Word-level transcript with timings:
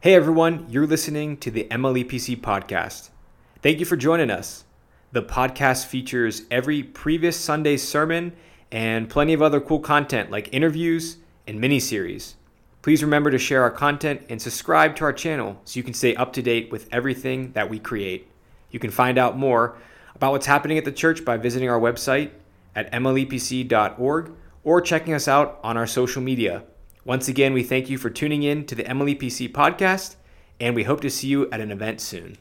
Hey 0.00 0.14
everyone, 0.14 0.66
you're 0.70 0.86
listening 0.86 1.38
to 1.38 1.50
the 1.50 1.66
MLEPC 1.72 2.40
podcast. 2.40 3.10
Thank 3.62 3.80
you 3.80 3.84
for 3.84 3.96
joining 3.96 4.30
us. 4.30 4.62
The 5.10 5.24
podcast 5.24 5.86
features 5.86 6.42
every 6.52 6.84
previous 6.84 7.36
Sunday's 7.36 7.82
sermon 7.82 8.32
and 8.70 9.10
plenty 9.10 9.32
of 9.32 9.42
other 9.42 9.60
cool 9.60 9.80
content 9.80 10.30
like 10.30 10.54
interviews 10.54 11.16
and 11.48 11.60
mini 11.60 11.80
series. 11.80 12.36
Please 12.80 13.02
remember 13.02 13.32
to 13.32 13.38
share 13.38 13.64
our 13.64 13.72
content 13.72 14.22
and 14.28 14.40
subscribe 14.40 14.94
to 14.94 15.04
our 15.04 15.12
channel 15.12 15.60
so 15.64 15.76
you 15.76 15.82
can 15.82 15.94
stay 15.94 16.14
up 16.14 16.32
to 16.34 16.42
date 16.42 16.70
with 16.70 16.88
everything 16.92 17.50
that 17.54 17.68
we 17.68 17.80
create. 17.80 18.30
You 18.70 18.78
can 18.78 18.92
find 18.92 19.18
out 19.18 19.36
more 19.36 19.78
about 20.14 20.30
what's 20.30 20.46
happening 20.46 20.78
at 20.78 20.84
the 20.84 20.92
church 20.92 21.24
by 21.24 21.38
visiting 21.38 21.68
our 21.68 21.80
website 21.80 22.30
at 22.76 22.92
mlepc.org 22.92 24.30
or 24.62 24.80
checking 24.80 25.14
us 25.14 25.26
out 25.26 25.58
on 25.64 25.76
our 25.76 25.88
social 25.88 26.22
media. 26.22 26.62
Once 27.08 27.26
again, 27.26 27.54
we 27.54 27.62
thank 27.62 27.88
you 27.88 27.96
for 27.96 28.10
tuning 28.10 28.42
in 28.42 28.66
to 28.66 28.74
the 28.74 28.84
MLEPC 28.84 29.50
podcast, 29.50 30.16
and 30.60 30.74
we 30.74 30.84
hope 30.84 31.00
to 31.00 31.08
see 31.08 31.26
you 31.26 31.50
at 31.50 31.58
an 31.58 31.70
event 31.70 32.02
soon. 32.02 32.36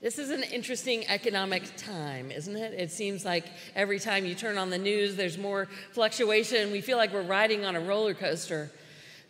This 0.00 0.20
is 0.20 0.30
an 0.30 0.44
interesting 0.44 1.04
economic 1.08 1.64
time, 1.76 2.30
isn't 2.30 2.54
it? 2.54 2.74
It 2.74 2.92
seems 2.92 3.24
like 3.24 3.46
every 3.74 3.98
time 3.98 4.24
you 4.24 4.36
turn 4.36 4.56
on 4.56 4.70
the 4.70 4.78
news, 4.78 5.16
there's 5.16 5.36
more 5.36 5.66
fluctuation. 5.90 6.70
We 6.70 6.80
feel 6.80 6.96
like 6.96 7.12
we're 7.12 7.22
riding 7.22 7.64
on 7.64 7.74
a 7.74 7.80
roller 7.80 8.14
coaster. 8.14 8.70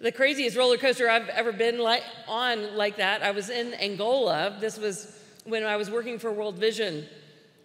The 0.01 0.13
craziest 0.13 0.55
roller 0.55 0.77
coaster 0.77 1.09
I've 1.09 1.31
ever 1.31 1.51
been 1.51 1.81
on 2.29 2.77
like 2.77 2.99
that, 2.99 3.23
I 3.23 3.31
was 3.31 3.49
in 3.49 3.73
Angola. 3.73 4.59
This 4.61 4.77
was 4.77 5.19
when 5.45 5.65
I 5.65 5.77
was 5.77 5.91
working 5.91 6.19
for 6.19 6.31
World 6.31 6.57
Vision, 6.57 7.07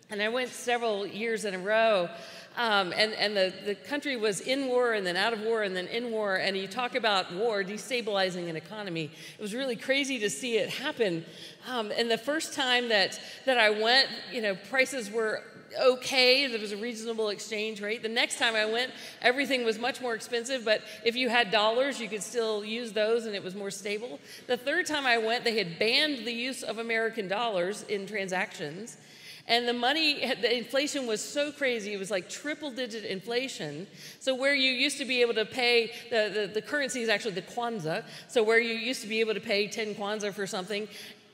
and 0.09 0.21
I 0.21 0.29
went 0.29 0.51
several 0.51 1.05
years 1.05 1.43
in 1.43 1.53
a 1.53 1.59
row. 1.59 2.07
Um, 2.55 2.93
and 2.95 3.13
and 3.13 3.35
the, 3.35 3.53
the 3.65 3.75
country 3.75 4.15
was 4.15 4.39
in 4.39 4.67
war 4.67 4.93
and 4.93 5.05
then 5.05 5.17
out 5.17 5.33
of 5.33 5.41
war 5.41 5.63
and 5.63 5.75
then 5.75 5.87
in 5.87 6.11
war. 6.11 6.35
And 6.35 6.55
you 6.55 6.67
talk 6.67 6.95
about 6.95 7.33
war 7.33 7.63
destabilizing 7.63 8.49
an 8.49 8.55
economy. 8.55 9.09
It 9.37 9.41
was 9.41 9.53
really 9.55 9.75
crazy 9.75 10.19
to 10.19 10.29
see 10.29 10.57
it 10.57 10.69
happen. 10.69 11.25
Um, 11.67 11.91
and 11.97 12.11
the 12.11 12.17
first 12.17 12.53
time 12.53 12.89
that, 12.89 13.19
that 13.45 13.57
I 13.57 13.69
went, 13.69 14.07
you 14.31 14.41
know, 14.41 14.55
prices 14.69 15.09
were 15.09 15.43
okay. 15.81 16.47
There 16.47 16.59
was 16.59 16.71
a 16.71 16.77
reasonable 16.77 17.29
exchange 17.29 17.81
rate. 17.81 18.03
The 18.03 18.09
next 18.09 18.37
time 18.37 18.55
I 18.55 18.65
went, 18.65 18.91
everything 19.21 19.65
was 19.65 19.79
much 19.79 20.01
more 20.01 20.13
expensive, 20.13 20.65
but 20.65 20.81
if 21.03 21.15
you 21.15 21.29
had 21.29 21.51
dollars, 21.51 21.99
you 21.99 22.07
could 22.07 22.23
still 22.23 22.63
use 22.63 22.91
those 22.91 23.25
and 23.25 23.35
it 23.35 23.43
was 23.43 23.55
more 23.55 23.71
stable. 23.71 24.19
The 24.47 24.57
third 24.57 24.85
time 24.85 25.05
I 25.05 25.17
went, 25.17 25.43
they 25.43 25.57
had 25.57 25.79
banned 25.79 26.25
the 26.25 26.33
use 26.33 26.63
of 26.63 26.77
American 26.77 27.27
dollars 27.27 27.83
in 27.83 28.05
transactions. 28.05 28.97
And 29.45 29.67
the 29.67 29.73
money, 29.73 30.25
the 30.41 30.57
inflation 30.57 31.05
was 31.05 31.21
so 31.21 31.51
crazy, 31.51 31.93
it 31.93 31.99
was 31.99 32.09
like 32.09 32.29
triple 32.29 32.71
digit 32.71 33.03
inflation. 33.03 33.87
So, 34.19 34.33
where 34.33 34.55
you 34.55 34.71
used 34.71 34.97
to 34.99 35.05
be 35.05 35.21
able 35.21 35.33
to 35.33 35.45
pay, 35.45 35.91
the, 36.09 36.31
the, 36.33 36.51
the 36.53 36.61
currency 36.61 37.01
is 37.01 37.09
actually 37.09 37.33
the 37.33 37.41
kwanza. 37.41 38.05
So, 38.29 38.41
where 38.41 38.59
you 38.59 38.73
used 38.73 39.01
to 39.01 39.07
be 39.07 39.19
able 39.19 39.33
to 39.33 39.41
pay 39.41 39.67
10 39.67 39.95
kwanza 39.95 40.33
for 40.33 40.47
something, 40.47 40.87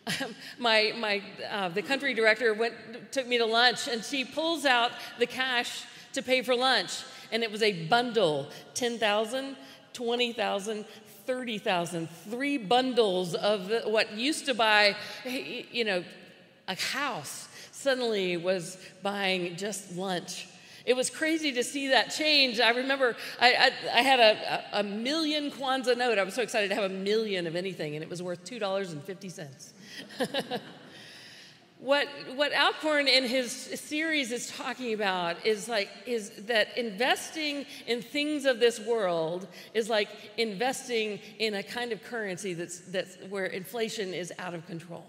my, 0.58 0.94
my, 0.98 1.22
uh, 1.52 1.70
the 1.70 1.84
country 1.84 2.16
director 2.16 2.54
went, 2.56 2.74
took 3.12 3.28
me 3.28 3.38
to 3.38 3.46
lunch 3.46 3.88
and 3.88 4.04
she 4.04 4.26
pulls 4.26 4.66
out 4.66 4.92
the 5.20 5.28
cash 5.28 5.84
to 6.14 6.24
pay 6.24 6.42
for 6.42 6.56
lunch. 6.56 7.04
And 7.32 7.44
it 7.44 7.52
was 7.52 7.62
a 7.62 7.86
bundle 7.86 8.50
10,000, 8.74 9.56
20,000, 9.94 10.86
30,000, 11.28 12.10
three 12.10 12.58
bundles 12.58 13.36
of 13.36 13.72
what 13.86 14.14
used 14.14 14.48
to 14.48 14.56
buy, 14.56 14.96
you 15.26 15.86
know, 15.86 16.04
a 16.68 16.76
house 16.76 17.49
suddenly 17.80 18.36
was 18.36 18.78
buying 19.02 19.56
just 19.56 19.96
lunch. 19.96 20.48
It 20.86 20.96
was 20.96 21.10
crazy 21.10 21.52
to 21.54 21.64
see 21.64 21.90
that 21.90 22.10
change. 22.10 22.60
I 22.60 22.72
remember 22.72 23.16
I, 23.40 23.54
I, 23.54 23.72
I 24.00 24.02
had 24.02 24.20
a, 24.20 24.80
a, 24.80 24.84
million 24.84 25.52
kwanza 25.52 25.96
note. 25.96 26.18
I 26.18 26.24
was 26.24 26.34
so 26.34 26.42
excited 26.42 26.70
to 26.70 26.76
have 26.76 26.86
a 26.86 26.94
million 26.94 27.48
of 27.48 27.56
anything, 27.56 27.96
and 27.96 28.04
it 28.04 28.10
was 28.10 28.22
worth 28.24 28.44
$2.50. 28.44 29.72
what, 31.80 32.08
what 32.36 32.52
Alcorn 32.54 33.08
in 33.08 33.24
his 33.24 33.52
series 33.52 34.32
is 34.32 34.52
talking 34.52 34.94
about 34.94 35.46
is 35.46 35.70
like 35.70 35.90
is 36.06 36.32
that 36.48 36.78
investing 36.78 37.66
in 37.88 38.02
things 38.02 38.46
of 38.46 38.60
this 38.60 38.80
world 38.80 39.48
is 39.74 39.90
like 39.90 40.10
investing 40.38 41.20
in 41.38 41.54
a 41.54 41.64
kind 41.64 41.92
of 41.92 42.04
currency 42.04 42.54
that's, 42.54 42.80
that's 42.80 43.16
where 43.30 43.46
inflation 43.46 44.14
is 44.14 44.34
out 44.40 44.54
of 44.54 44.66
control. 44.66 45.06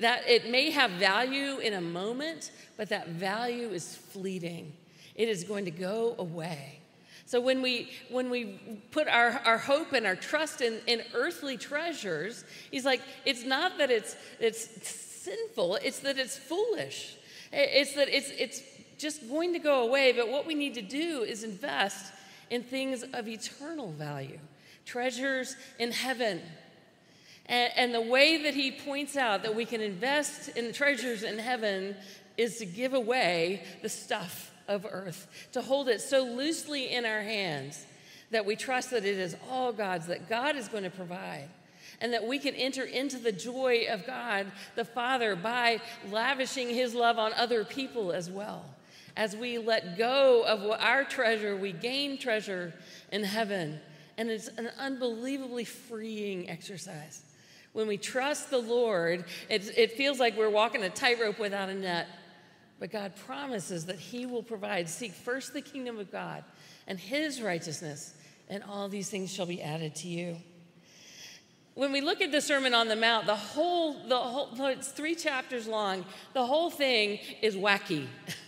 That 0.00 0.28
it 0.28 0.50
may 0.50 0.70
have 0.70 0.90
value 0.92 1.58
in 1.58 1.74
a 1.74 1.80
moment, 1.80 2.50
but 2.76 2.88
that 2.88 3.08
value 3.08 3.68
is 3.68 3.96
fleeting. 3.96 4.72
It 5.14 5.28
is 5.28 5.44
going 5.44 5.66
to 5.66 5.70
go 5.70 6.14
away. 6.18 6.80
So 7.26 7.40
when 7.40 7.62
we 7.62 7.90
when 8.10 8.28
we 8.28 8.58
put 8.90 9.06
our, 9.06 9.40
our 9.44 9.58
hope 9.58 9.92
and 9.92 10.04
our 10.04 10.16
trust 10.16 10.60
in, 10.62 10.80
in 10.88 11.02
earthly 11.14 11.56
treasures, 11.56 12.44
he's 12.72 12.84
like, 12.84 13.00
it's 13.24 13.44
not 13.44 13.78
that 13.78 13.90
it's 13.90 14.16
it's 14.40 14.68
sinful, 15.22 15.76
it's 15.76 16.00
that 16.00 16.18
it's 16.18 16.36
foolish. 16.36 17.14
It's 17.52 17.94
that 17.94 18.08
it's 18.08 18.30
it's 18.30 18.62
just 18.98 19.28
going 19.28 19.52
to 19.52 19.58
go 19.58 19.82
away, 19.86 20.12
but 20.12 20.28
what 20.28 20.46
we 20.46 20.54
need 20.54 20.74
to 20.74 20.82
do 20.82 21.22
is 21.22 21.44
invest 21.44 22.12
in 22.50 22.62
things 22.62 23.04
of 23.14 23.28
eternal 23.28 23.92
value, 23.92 24.40
treasures 24.84 25.54
in 25.78 25.92
heaven 25.92 26.42
and, 27.50 27.72
and 27.76 27.94
the 27.94 28.00
way 28.00 28.44
that 28.44 28.54
he 28.54 28.70
points 28.70 29.16
out 29.16 29.42
that 29.42 29.54
we 29.54 29.64
can 29.64 29.80
invest 29.80 30.56
in 30.56 30.72
treasures 30.72 31.24
in 31.24 31.36
heaven 31.38 31.96
is 32.36 32.58
to 32.58 32.66
give 32.66 32.94
away 32.94 33.64
the 33.82 33.88
stuff 33.88 34.52
of 34.68 34.86
earth, 34.88 35.26
to 35.52 35.60
hold 35.60 35.88
it 35.88 36.00
so 36.00 36.24
loosely 36.24 36.92
in 36.92 37.04
our 37.04 37.20
hands 37.20 37.84
that 38.30 38.46
we 38.46 38.54
trust 38.54 38.92
that 38.92 39.04
it 39.04 39.18
is 39.18 39.36
all 39.50 39.72
God's, 39.72 40.06
that 40.06 40.28
God 40.28 40.54
is 40.54 40.68
going 40.68 40.84
to 40.84 40.90
provide 40.90 41.48
and 42.00 42.12
that 42.12 42.24
we 42.24 42.38
can 42.38 42.54
enter 42.54 42.84
into 42.84 43.18
the 43.18 43.32
joy 43.32 43.86
of 43.90 44.06
God 44.06 44.46
the 44.76 44.84
Father 44.84 45.34
by 45.34 45.80
lavishing 46.08 46.68
His 46.68 46.94
love 46.94 47.18
on 47.18 47.32
other 47.34 47.64
people 47.64 48.12
as 48.12 48.30
well. 48.30 48.64
As 49.16 49.36
we 49.36 49.58
let 49.58 49.98
go 49.98 50.44
of 50.46 50.62
our 50.80 51.02
treasure, 51.02 51.56
we 51.56 51.72
gain 51.72 52.16
treasure 52.16 52.72
in 53.10 53.24
heaven. 53.24 53.80
And 54.16 54.30
it's 54.30 54.48
an 54.48 54.70
unbelievably 54.78 55.64
freeing 55.64 56.48
exercise. 56.48 57.22
When 57.72 57.86
we 57.86 57.96
trust 57.96 58.50
the 58.50 58.58
Lord, 58.58 59.24
it, 59.48 59.72
it 59.76 59.92
feels 59.92 60.18
like 60.18 60.36
we're 60.36 60.50
walking 60.50 60.82
a 60.82 60.90
tightrope 60.90 61.38
without 61.38 61.68
a 61.68 61.74
net. 61.74 62.08
But 62.78 62.90
God 62.90 63.14
promises 63.14 63.86
that 63.86 63.98
He 63.98 64.26
will 64.26 64.42
provide. 64.42 64.88
Seek 64.88 65.12
first 65.12 65.52
the 65.52 65.60
kingdom 65.60 65.98
of 65.98 66.10
God 66.10 66.42
and 66.86 66.98
His 66.98 67.40
righteousness, 67.40 68.14
and 68.48 68.64
all 68.64 68.88
these 68.88 69.08
things 69.08 69.32
shall 69.32 69.46
be 69.46 69.62
added 69.62 69.94
to 69.96 70.08
you. 70.08 70.36
When 71.74 71.92
we 71.92 72.00
look 72.00 72.20
at 72.20 72.32
the 72.32 72.40
Sermon 72.40 72.74
on 72.74 72.88
the 72.88 72.96
Mount, 72.96 73.26
the 73.26 73.36
whole, 73.36 73.94
the 74.08 74.18
whole, 74.18 74.66
it's 74.66 74.88
three 74.88 75.14
chapters 75.14 75.66
long. 75.66 76.04
The 76.34 76.44
whole 76.44 76.70
thing 76.70 77.20
is 77.42 77.54
wacky. 77.56 78.06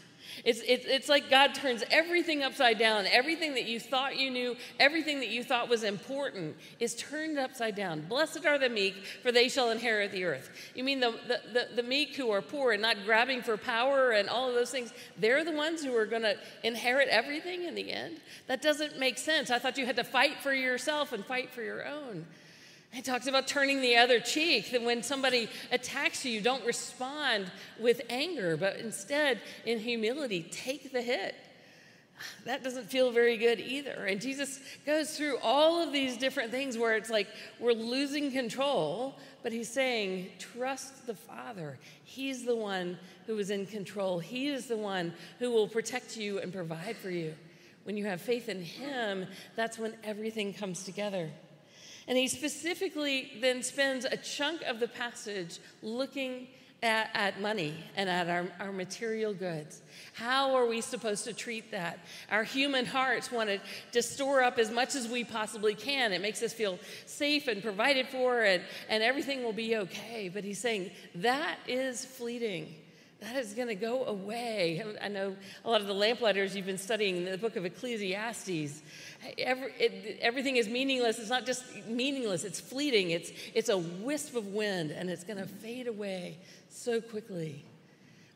It's, 0.45 0.61
it's, 0.67 0.85
it's 0.87 1.09
like 1.09 1.31
God 1.31 1.55
turns 1.55 1.85
everything 1.91 2.43
upside 2.43 2.79
down. 2.79 3.07
Everything 3.07 3.55
that 3.55 3.67
you 3.67 3.79
thought 3.79 4.17
you 4.17 4.31
knew, 4.31 4.57
everything 4.81 5.21
that 5.21 5.29
you 5.29 5.45
thought 5.45 5.69
was 5.69 5.85
important 5.85 6.57
is 6.81 6.95
turned 6.97 7.39
upside 7.39 7.77
down. 7.77 8.01
Blessed 8.09 8.45
are 8.45 8.59
the 8.59 8.69
meek, 8.69 8.95
for 9.23 9.31
they 9.31 9.49
shall 9.49 9.71
inherit 9.71 10.11
the 10.11 10.25
earth. 10.25 10.51
You 10.75 10.83
mean 10.83 10.99
the, 10.99 11.13
the, 11.29 11.41
the, 11.53 11.69
the 11.77 11.83
meek 11.83 12.17
who 12.17 12.31
are 12.31 12.43
poor 12.43 12.73
and 12.73 12.83
not 12.83 12.97
grabbing 13.05 13.43
for 13.43 13.57
power 13.57 14.11
and 14.11 14.29
all 14.29 14.49
of 14.49 14.55
those 14.55 14.71
things, 14.71 14.93
they're 15.17 15.45
the 15.45 15.53
ones 15.53 15.85
who 15.85 15.95
are 15.97 16.07
going 16.07 16.23
to 16.23 16.37
inherit 16.65 17.09
everything 17.09 17.65
in 17.65 17.77
the 17.77 17.93
end? 17.93 18.19
That 18.49 18.63
doesn't 18.63 18.99
make 18.99 19.19
sense. 19.19 19.51
I 19.51 19.61
thought 19.61 19.79
you 19.79 19.87
had 19.87 19.97
to 19.97 20.05
fight 20.05 20.39
for 20.41 20.53
yourself 20.53 21.13
and 21.13 21.25
fight 21.25 21.51
for 21.51 21.63
your 21.63 21.87
own. 21.87 22.27
It 22.95 23.07
talks 23.07 23.27
about 23.27 23.47
turning 23.47 23.81
the 23.81 23.97
other 23.97 24.21
cheek, 24.21 24.71
that 24.73 24.83
when 24.83 25.03
somebody 25.03 25.49
attacks 25.71 26.25
you, 26.27 26.33
you 26.33 26.41
don't 26.43 26.65
respond 26.67 27.51
with 27.81 28.03
anger, 28.11 28.57
but 28.57 28.77
instead, 28.77 29.41
in 29.65 29.79
humility, 29.79 30.43
take 30.51 30.93
the 30.93 31.01
hit. 31.01 31.35
That 32.45 32.63
doesn't 32.63 32.91
feel 32.91 33.11
very 33.11 33.37
good 33.37 33.61
either. 33.61 34.05
And 34.07 34.21
Jesus 34.21 34.61
goes 34.85 35.17
through 35.17 35.39
all 35.43 35.83
of 35.83 35.93
these 35.93 36.17
different 36.17 36.51
things 36.51 36.77
where 36.77 36.95
it's 36.97 37.11
like 37.11 37.29
we're 37.59 37.73
losing 37.73 38.31
control, 38.31 39.19
but 39.43 39.53
he's 39.53 39.71
saying, 39.71 40.29
trust 40.39 41.07
the 41.07 41.15
Father. 41.15 41.79
He's 42.05 42.45
the 42.45 42.55
one 42.55 42.99
who 43.27 43.39
is 43.39 43.51
in 43.51 43.67
control, 43.67 44.19
He 44.19 44.49
is 44.49 44.67
the 44.67 44.77
one 44.77 45.15
who 45.39 45.51
will 45.51 45.69
protect 45.69 46.17
you 46.17 46.41
and 46.41 46.53
provide 46.53 46.97
for 46.97 47.11
you. 47.11 47.35
When 47.85 47.97
you 47.97 48.05
have 48.07 48.21
faith 48.21 48.49
in 48.49 48.63
Him, 48.63 49.27
that's 49.57 49.79
when 49.79 49.95
everything 50.05 50.53
comes 50.53 50.85
together. 50.85 51.31
And 52.09 52.19
he 52.19 52.29
specifically 52.29 53.33
then 53.41 53.63
spends 53.63 54.05
a 54.05 54.17
chunk 54.17 54.63
of 54.63 54.81
the 54.81 54.89
passage 54.89 55.59
looking 55.83 56.49
at, 56.83 57.11
at, 57.15 57.41
money 57.41 57.75
and 57.97 58.11
at 58.11 58.29
our, 58.29 58.47
our 58.59 58.73
material 58.73 59.33
goods. 59.33 59.83
How 60.15 60.57
are 60.57 60.67
we 60.67 60.81
supposed 60.81 61.25
to 61.25 61.33
treat 61.33 61.71
that? 61.71 62.01
Our 62.31 62.43
human 62.43 62.87
hearts 62.87 63.31
want 63.31 63.51
to, 63.51 63.61
to 63.93 64.03
store 64.03 64.43
up 64.43 64.59
as 64.59 64.71
much 64.71 64.97
as 64.97 65.07
we 65.07 65.23
possibly 65.23 65.75
can. 65.75 66.13
It 66.13 66.21
makes 66.21 66.43
us 66.43 66.53
feel 66.53 66.81
safe 67.07 67.47
and 67.47 67.63
provided 67.63 68.09
for, 68.09 68.43
and, 68.43 68.63
and 68.89 69.03
everything 69.03 69.45
will 69.45 69.53
be 69.53 69.77
okay. 69.77 70.29
But 70.29 70.43
he's 70.43 70.59
saying 70.59 70.91
that 71.17 71.59
is 71.69 72.05
fleeting. 72.05 72.75
That 73.23 73.37
is 73.37 73.55
going 73.55 73.69
to 73.69 73.75
go 73.75 74.05
away. 74.05 74.83
I 75.01 75.09
know 75.09 75.37
a 75.65 75.71
lot 75.71 75.81
of 75.81 75.87
the 75.87 75.95
lamplighters 75.95 76.57
you've 76.57 76.67
been 76.67 76.77
studying 76.77 77.25
the 77.25 77.39
book 77.39 77.55
of 77.55 77.65
Ecclesiastes. 77.65 78.83
Every, 79.39 79.73
it, 79.79 80.19
everything 80.21 80.57
is 80.57 80.69
meaningless. 80.69 81.21
It's 81.21 81.31
not 81.31 81.47
just 81.47 81.65
meaningless, 81.87 82.43
it's 82.45 82.61
fleeting. 82.61 83.11
It's, 83.11 83.31
it's 83.55 83.69
a 83.69 83.79
wisp 83.79 84.35
of 84.35 84.49
wind, 84.49 84.91
and 84.91 85.09
it's 85.09 85.23
going 85.23 85.39
to 85.39 85.47
fade 85.47 85.87
away 85.87 86.39
so 86.69 87.01
quickly. 87.01 87.65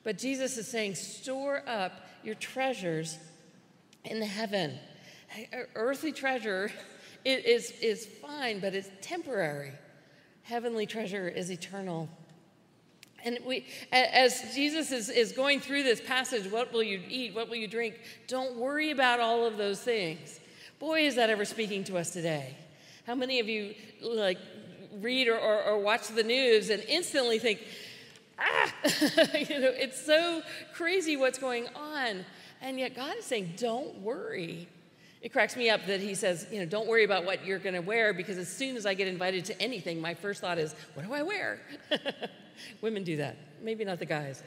But 0.04 0.18
Jesus 0.18 0.56
is 0.56 0.68
saying, 0.68 0.94
store 0.94 1.62
up 1.66 1.92
your 2.22 2.36
treasures 2.36 3.18
in 4.04 4.20
the 4.20 4.26
heaven. 4.26 4.78
Earthly 5.74 6.12
treasure 6.12 6.70
is, 7.24 7.72
is 7.82 8.06
fine, 8.06 8.60
but 8.60 8.72
it's 8.72 8.88
temporary. 9.02 9.72
Heavenly 10.42 10.86
treasure 10.86 11.28
is 11.28 11.50
eternal. 11.50 12.08
And 13.26 13.40
we, 13.44 13.66
as 13.90 14.54
Jesus 14.54 14.92
is, 14.92 15.10
is 15.10 15.32
going 15.32 15.58
through 15.58 15.82
this 15.82 16.00
passage, 16.00 16.48
what 16.48 16.72
will 16.72 16.84
you 16.84 17.02
eat? 17.08 17.34
What 17.34 17.48
will 17.48 17.56
you 17.56 17.66
drink? 17.66 17.96
Don't 18.28 18.56
worry 18.56 18.92
about 18.92 19.18
all 19.18 19.44
of 19.44 19.56
those 19.56 19.80
things. 19.80 20.38
Boy, 20.78 21.06
is 21.06 21.16
that 21.16 21.28
ever 21.28 21.44
speaking 21.44 21.82
to 21.84 21.98
us 21.98 22.12
today. 22.12 22.56
How 23.04 23.16
many 23.16 23.40
of 23.40 23.48
you 23.48 23.74
like 24.00 24.38
read 25.00 25.26
or, 25.26 25.36
or, 25.36 25.60
or 25.64 25.78
watch 25.80 26.06
the 26.06 26.22
news 26.22 26.70
and 26.70 26.80
instantly 26.86 27.40
think, 27.40 27.64
ah, 28.38 28.72
you 28.84 29.58
know, 29.58 29.72
it's 29.74 30.00
so 30.00 30.40
crazy 30.72 31.16
what's 31.16 31.38
going 31.38 31.66
on. 31.74 32.24
And 32.62 32.78
yet 32.78 32.94
God 32.94 33.16
is 33.18 33.24
saying, 33.24 33.54
don't 33.56 33.96
worry. 34.02 34.68
It 35.26 35.32
cracks 35.32 35.56
me 35.56 35.68
up 35.70 35.84
that 35.86 35.98
he 35.98 36.14
says, 36.14 36.46
you 36.52 36.60
know, 36.60 36.66
don't 36.66 36.86
worry 36.86 37.02
about 37.02 37.24
what 37.24 37.44
you're 37.44 37.58
going 37.58 37.74
to 37.74 37.80
wear 37.80 38.14
because 38.14 38.38
as 38.38 38.46
soon 38.46 38.76
as 38.76 38.86
I 38.86 38.94
get 38.94 39.08
invited 39.08 39.44
to 39.46 39.60
anything, 39.60 40.00
my 40.00 40.14
first 40.14 40.40
thought 40.40 40.56
is, 40.56 40.72
what 40.94 41.04
do 41.04 41.12
I 41.12 41.22
wear? 41.22 41.58
Women 42.80 43.02
do 43.02 43.16
that, 43.16 43.36
maybe 43.60 43.84
not 43.84 43.98
the 43.98 44.06
guys. 44.06 44.40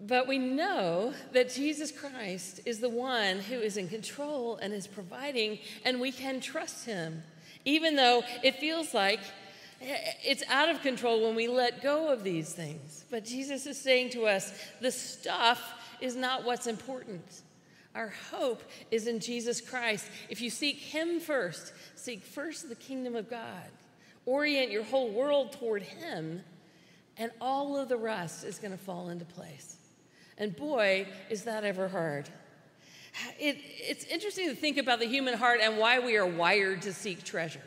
But 0.00 0.26
we 0.26 0.38
know 0.38 1.12
that 1.34 1.50
Jesus 1.50 1.92
Christ 1.92 2.60
is 2.64 2.80
the 2.80 2.88
one 2.88 3.40
who 3.40 3.56
is 3.56 3.76
in 3.76 3.86
control 3.86 4.56
and 4.56 4.72
is 4.72 4.86
providing, 4.86 5.58
and 5.84 6.00
we 6.00 6.10
can 6.10 6.40
trust 6.40 6.86
him, 6.86 7.22
even 7.66 7.96
though 7.96 8.22
it 8.42 8.54
feels 8.60 8.94
like 8.94 9.20
eh, 9.82 9.94
it's 10.24 10.42
out 10.48 10.70
of 10.70 10.80
control 10.80 11.26
when 11.26 11.36
we 11.36 11.48
let 11.48 11.82
go 11.82 12.10
of 12.10 12.24
these 12.24 12.54
things. 12.54 13.04
But 13.10 13.26
Jesus 13.26 13.66
is 13.66 13.78
saying 13.78 14.12
to 14.12 14.24
us, 14.24 14.54
the 14.80 14.90
stuff 14.90 15.74
is 16.00 16.16
not 16.16 16.44
what's 16.44 16.66
important. 16.66 17.42
Our 17.94 18.12
hope 18.30 18.62
is 18.90 19.06
in 19.06 19.20
Jesus 19.20 19.60
Christ. 19.60 20.06
If 20.28 20.40
you 20.40 20.50
seek 20.50 20.76
Him 20.76 21.20
first, 21.20 21.72
seek 21.96 22.22
first 22.22 22.68
the 22.68 22.76
kingdom 22.76 23.16
of 23.16 23.28
God, 23.28 23.70
orient 24.26 24.70
your 24.70 24.84
whole 24.84 25.10
world 25.10 25.52
toward 25.52 25.82
Him, 25.82 26.42
and 27.16 27.32
all 27.40 27.76
of 27.76 27.88
the 27.88 27.96
rest 27.96 28.44
is 28.44 28.58
going 28.58 28.72
to 28.72 28.78
fall 28.78 29.08
into 29.08 29.24
place. 29.24 29.76
And 30.38 30.54
boy, 30.56 31.06
is 31.28 31.44
that 31.44 31.64
ever 31.64 31.88
hard. 31.88 32.28
It, 33.38 33.58
it's 33.60 34.04
interesting 34.04 34.48
to 34.48 34.54
think 34.54 34.78
about 34.78 35.00
the 35.00 35.06
human 35.06 35.34
heart 35.34 35.60
and 35.60 35.76
why 35.76 35.98
we 35.98 36.16
are 36.16 36.26
wired 36.26 36.82
to 36.82 36.92
seek 36.92 37.24
treasure. 37.24 37.60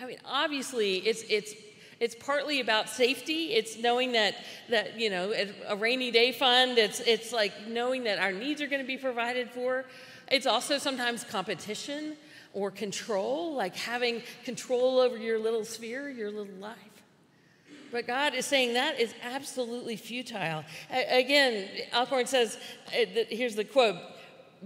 I 0.00 0.06
mean, 0.06 0.18
obviously, 0.24 0.96
it's, 0.98 1.22
it's, 1.28 1.52
it's 2.00 2.14
partly 2.14 2.60
about 2.60 2.88
safety. 2.88 3.52
It's 3.54 3.76
knowing 3.78 4.12
that, 4.12 4.36
that 4.68 4.98
you 4.98 5.10
know, 5.10 5.34
a 5.66 5.76
rainy 5.76 6.10
day 6.10 6.30
fund, 6.32 6.78
it's, 6.78 7.00
it's 7.00 7.32
like 7.32 7.66
knowing 7.66 8.04
that 8.04 8.18
our 8.18 8.32
needs 8.32 8.60
are 8.60 8.68
going 8.68 8.82
to 8.82 8.86
be 8.86 8.96
provided 8.96 9.50
for. 9.50 9.84
It's 10.30 10.46
also 10.46 10.78
sometimes 10.78 11.24
competition 11.24 12.16
or 12.52 12.70
control, 12.70 13.54
like 13.54 13.74
having 13.74 14.22
control 14.44 15.00
over 15.00 15.16
your 15.16 15.38
little 15.38 15.64
sphere, 15.64 16.08
your 16.08 16.30
little 16.30 16.54
life. 16.60 16.76
But 17.90 18.06
God 18.06 18.34
is 18.34 18.44
saying 18.46 18.74
that 18.74 19.00
is 19.00 19.14
absolutely 19.22 19.96
futile. 19.96 20.64
Again, 20.90 21.68
Alcorn 21.94 22.26
says, 22.26 22.58
uh, 22.88 23.24
here's 23.28 23.54
the 23.54 23.64
quote 23.64 23.96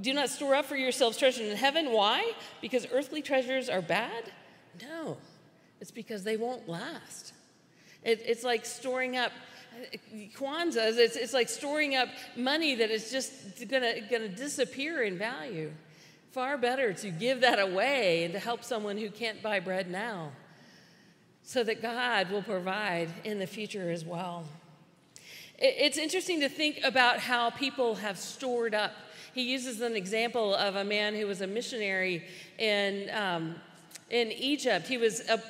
Do 0.00 0.12
not 0.12 0.28
store 0.28 0.56
up 0.56 0.64
for 0.66 0.76
yourselves 0.76 1.16
treasure 1.16 1.44
in 1.44 1.56
heaven. 1.56 1.92
Why? 1.92 2.32
Because 2.60 2.86
earthly 2.92 3.22
treasures 3.22 3.68
are 3.68 3.82
bad? 3.82 4.32
No, 4.82 5.18
it's 5.82 5.90
because 5.90 6.22
they 6.22 6.36
won't 6.36 6.68
last. 6.68 7.32
It, 8.04 8.22
it's 8.24 8.44
like 8.44 8.64
storing 8.64 9.16
up. 9.16 9.32
kwanza, 10.36 10.96
it's, 10.96 11.16
it's 11.16 11.32
like 11.32 11.48
storing 11.48 11.96
up 11.96 12.08
money 12.36 12.76
that 12.76 12.88
is 12.88 13.10
just 13.10 13.32
gonna, 13.68 13.94
gonna 14.08 14.28
disappear 14.28 15.02
in 15.02 15.18
value. 15.18 15.72
Far 16.30 16.56
better 16.56 16.92
to 16.92 17.10
give 17.10 17.40
that 17.40 17.58
away 17.58 18.22
and 18.22 18.32
to 18.32 18.38
help 18.38 18.62
someone 18.62 18.96
who 18.96 19.10
can't 19.10 19.42
buy 19.42 19.58
bread 19.58 19.90
now 19.90 20.30
so 21.42 21.64
that 21.64 21.82
God 21.82 22.30
will 22.30 22.44
provide 22.44 23.08
in 23.24 23.40
the 23.40 23.46
future 23.48 23.90
as 23.90 24.04
well. 24.04 24.44
It's 25.58 25.98
interesting 25.98 26.38
to 26.42 26.48
think 26.48 26.78
about 26.84 27.18
how 27.18 27.50
people 27.50 27.96
have 27.96 28.18
stored 28.18 28.72
up. 28.72 28.92
He 29.34 29.42
uses 29.50 29.80
an 29.80 29.96
example 29.96 30.54
of 30.54 30.76
a 30.76 30.84
man 30.84 31.16
who 31.16 31.26
was 31.26 31.40
a 31.40 31.48
missionary 31.48 32.24
in, 32.60 33.10
um, 33.12 33.56
in 34.10 34.30
Egypt. 34.30 34.86
He 34.86 34.96
was 34.96 35.28
a, 35.28 35.42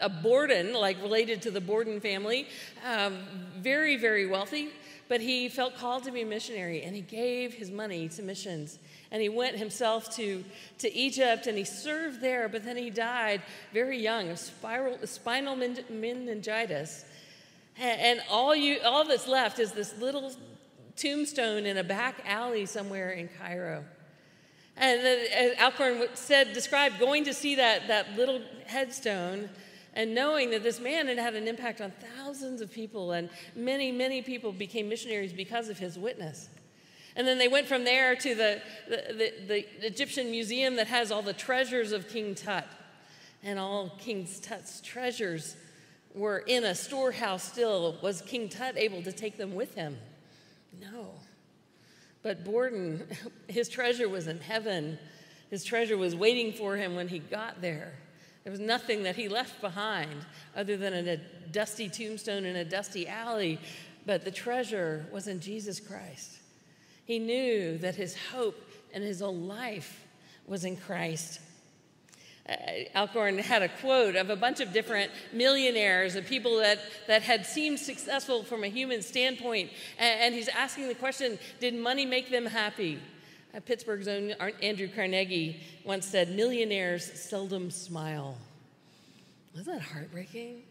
a, 0.00 0.08
Borden, 0.08 0.72
like 0.74 1.00
related 1.02 1.42
to 1.42 1.50
the 1.50 1.60
Borden 1.60 2.00
family, 2.00 2.48
um, 2.84 3.18
very, 3.58 3.96
very 3.96 4.26
wealthy, 4.26 4.70
but 5.08 5.20
he 5.20 5.48
felt 5.48 5.76
called 5.76 6.04
to 6.04 6.10
be 6.10 6.22
a 6.22 6.26
missionary 6.26 6.82
and 6.82 6.94
he 6.94 7.02
gave 7.02 7.54
his 7.54 7.70
money 7.70 8.08
to 8.08 8.22
missions 8.22 8.78
and 9.10 9.22
he 9.22 9.28
went 9.28 9.56
himself 9.56 10.14
to, 10.16 10.44
to 10.78 10.92
Egypt 10.92 11.46
and 11.46 11.56
he 11.56 11.64
served 11.64 12.20
there, 12.20 12.48
but 12.48 12.64
then 12.64 12.76
he 12.76 12.90
died 12.90 13.42
very 13.72 13.98
young 13.98 14.30
of 14.30 14.38
spiral, 14.38 14.98
spinal 15.06 15.56
meningitis. 15.56 17.04
And 17.78 18.22
all, 18.30 18.56
you, 18.56 18.78
all 18.84 19.04
that's 19.04 19.28
left 19.28 19.58
is 19.58 19.72
this 19.72 19.98
little 19.98 20.32
tombstone 20.96 21.66
in 21.66 21.76
a 21.76 21.84
back 21.84 22.22
alley 22.24 22.66
somewhere 22.66 23.10
in 23.10 23.28
Cairo. 23.38 23.84
And 24.76 25.00
as 25.00 25.58
Alcorn 25.58 26.02
said, 26.14 26.52
described 26.52 26.98
going 26.98 27.24
to 27.24 27.34
see 27.34 27.54
that, 27.54 27.88
that 27.88 28.16
little 28.16 28.42
headstone 28.66 29.48
and 29.96 30.14
knowing 30.14 30.50
that 30.50 30.62
this 30.62 30.78
man 30.78 31.06
had 31.08 31.18
had 31.18 31.34
an 31.34 31.48
impact 31.48 31.80
on 31.80 31.90
thousands 32.16 32.60
of 32.60 32.70
people, 32.70 33.12
and 33.12 33.30
many, 33.56 33.90
many 33.90 34.20
people 34.20 34.52
became 34.52 34.90
missionaries 34.90 35.32
because 35.32 35.70
of 35.70 35.78
his 35.78 35.98
witness. 35.98 36.50
And 37.16 37.26
then 37.26 37.38
they 37.38 37.48
went 37.48 37.66
from 37.66 37.84
there 37.84 38.14
to 38.14 38.34
the, 38.34 38.60
the, 38.86 39.14
the, 39.14 39.32
the 39.48 39.86
Egyptian 39.86 40.30
museum 40.30 40.76
that 40.76 40.86
has 40.86 41.10
all 41.10 41.22
the 41.22 41.32
treasures 41.32 41.92
of 41.92 42.08
King 42.10 42.34
Tut. 42.34 42.66
And 43.42 43.58
all 43.58 43.96
King 43.98 44.28
Tut's 44.42 44.82
treasures 44.82 45.56
were 46.14 46.38
in 46.40 46.64
a 46.64 46.74
storehouse 46.74 47.44
still. 47.44 47.96
Was 48.02 48.20
King 48.20 48.50
Tut 48.50 48.76
able 48.76 49.02
to 49.02 49.12
take 49.12 49.38
them 49.38 49.54
with 49.54 49.74
him? 49.74 49.96
No. 50.78 51.14
But 52.26 52.42
Borden, 52.42 53.06
his 53.46 53.68
treasure 53.68 54.08
was 54.08 54.26
in 54.26 54.40
heaven. 54.40 54.98
His 55.48 55.62
treasure 55.62 55.96
was 55.96 56.16
waiting 56.16 56.52
for 56.52 56.76
him 56.76 56.96
when 56.96 57.06
he 57.06 57.20
got 57.20 57.62
there. 57.62 57.92
There 58.42 58.50
was 58.50 58.58
nothing 58.58 59.04
that 59.04 59.14
he 59.14 59.28
left 59.28 59.60
behind 59.60 60.26
other 60.56 60.76
than 60.76 60.92
a 60.92 61.18
dusty 61.52 61.88
tombstone 61.88 62.44
in 62.44 62.56
a 62.56 62.64
dusty 62.64 63.06
alley, 63.06 63.60
but 64.06 64.24
the 64.24 64.32
treasure 64.32 65.06
was 65.12 65.28
in 65.28 65.38
Jesus 65.38 65.78
Christ. 65.78 66.38
He 67.04 67.20
knew 67.20 67.78
that 67.78 67.94
his 67.94 68.16
hope 68.32 68.60
and 68.92 69.04
his 69.04 69.22
own 69.22 69.46
life 69.46 70.04
was 70.48 70.64
in 70.64 70.76
Christ. 70.76 71.38
Uh, 72.48 72.54
Alcorn 72.94 73.38
had 73.38 73.62
a 73.62 73.68
quote 73.68 74.14
of 74.14 74.30
a 74.30 74.36
bunch 74.36 74.60
of 74.60 74.72
different 74.72 75.10
millionaires 75.32 76.14
of 76.14 76.26
people 76.26 76.58
that, 76.58 76.78
that 77.08 77.22
had 77.22 77.44
seemed 77.44 77.78
successful 77.78 78.44
from 78.44 78.62
a 78.62 78.68
human 78.68 79.02
standpoint. 79.02 79.70
And, 79.98 80.20
and 80.20 80.34
he's 80.34 80.48
asking 80.48 80.88
the 80.88 80.94
question 80.94 81.38
Did 81.60 81.74
money 81.74 82.06
make 82.06 82.30
them 82.30 82.46
happy? 82.46 83.00
Uh, 83.54 83.60
Pittsburgh's 83.60 84.08
own 84.08 84.32
Andrew 84.62 84.88
Carnegie 84.88 85.60
once 85.84 86.06
said, 86.06 86.34
Millionaires 86.36 87.04
seldom 87.20 87.70
smile. 87.70 88.36
Wasn't 89.54 89.78
that 89.78 89.82
heartbreaking? 89.82 90.62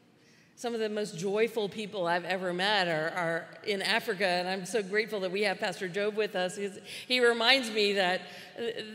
Some 0.58 0.74
of 0.74 0.80
the 0.80 0.88
most 0.88 1.18
joyful 1.18 1.68
people 1.68 2.08
I've 2.08 2.24
ever 2.24 2.54
met 2.54 2.88
are, 2.88 3.10
are 3.10 3.48
in 3.68 3.82
Africa, 3.82 4.26
and 4.26 4.48
I'm 4.48 4.66
so 4.66 4.82
grateful 4.82 5.20
that 5.20 5.32
we 5.32 5.42
have 5.42 5.60
Pastor 5.60 5.90
Job 5.90 6.16
with 6.16 6.34
us. 6.34 6.56
He's, 6.56 6.80
he 7.08 7.20
reminds 7.20 7.70
me 7.70 7.94
that, 7.94 8.22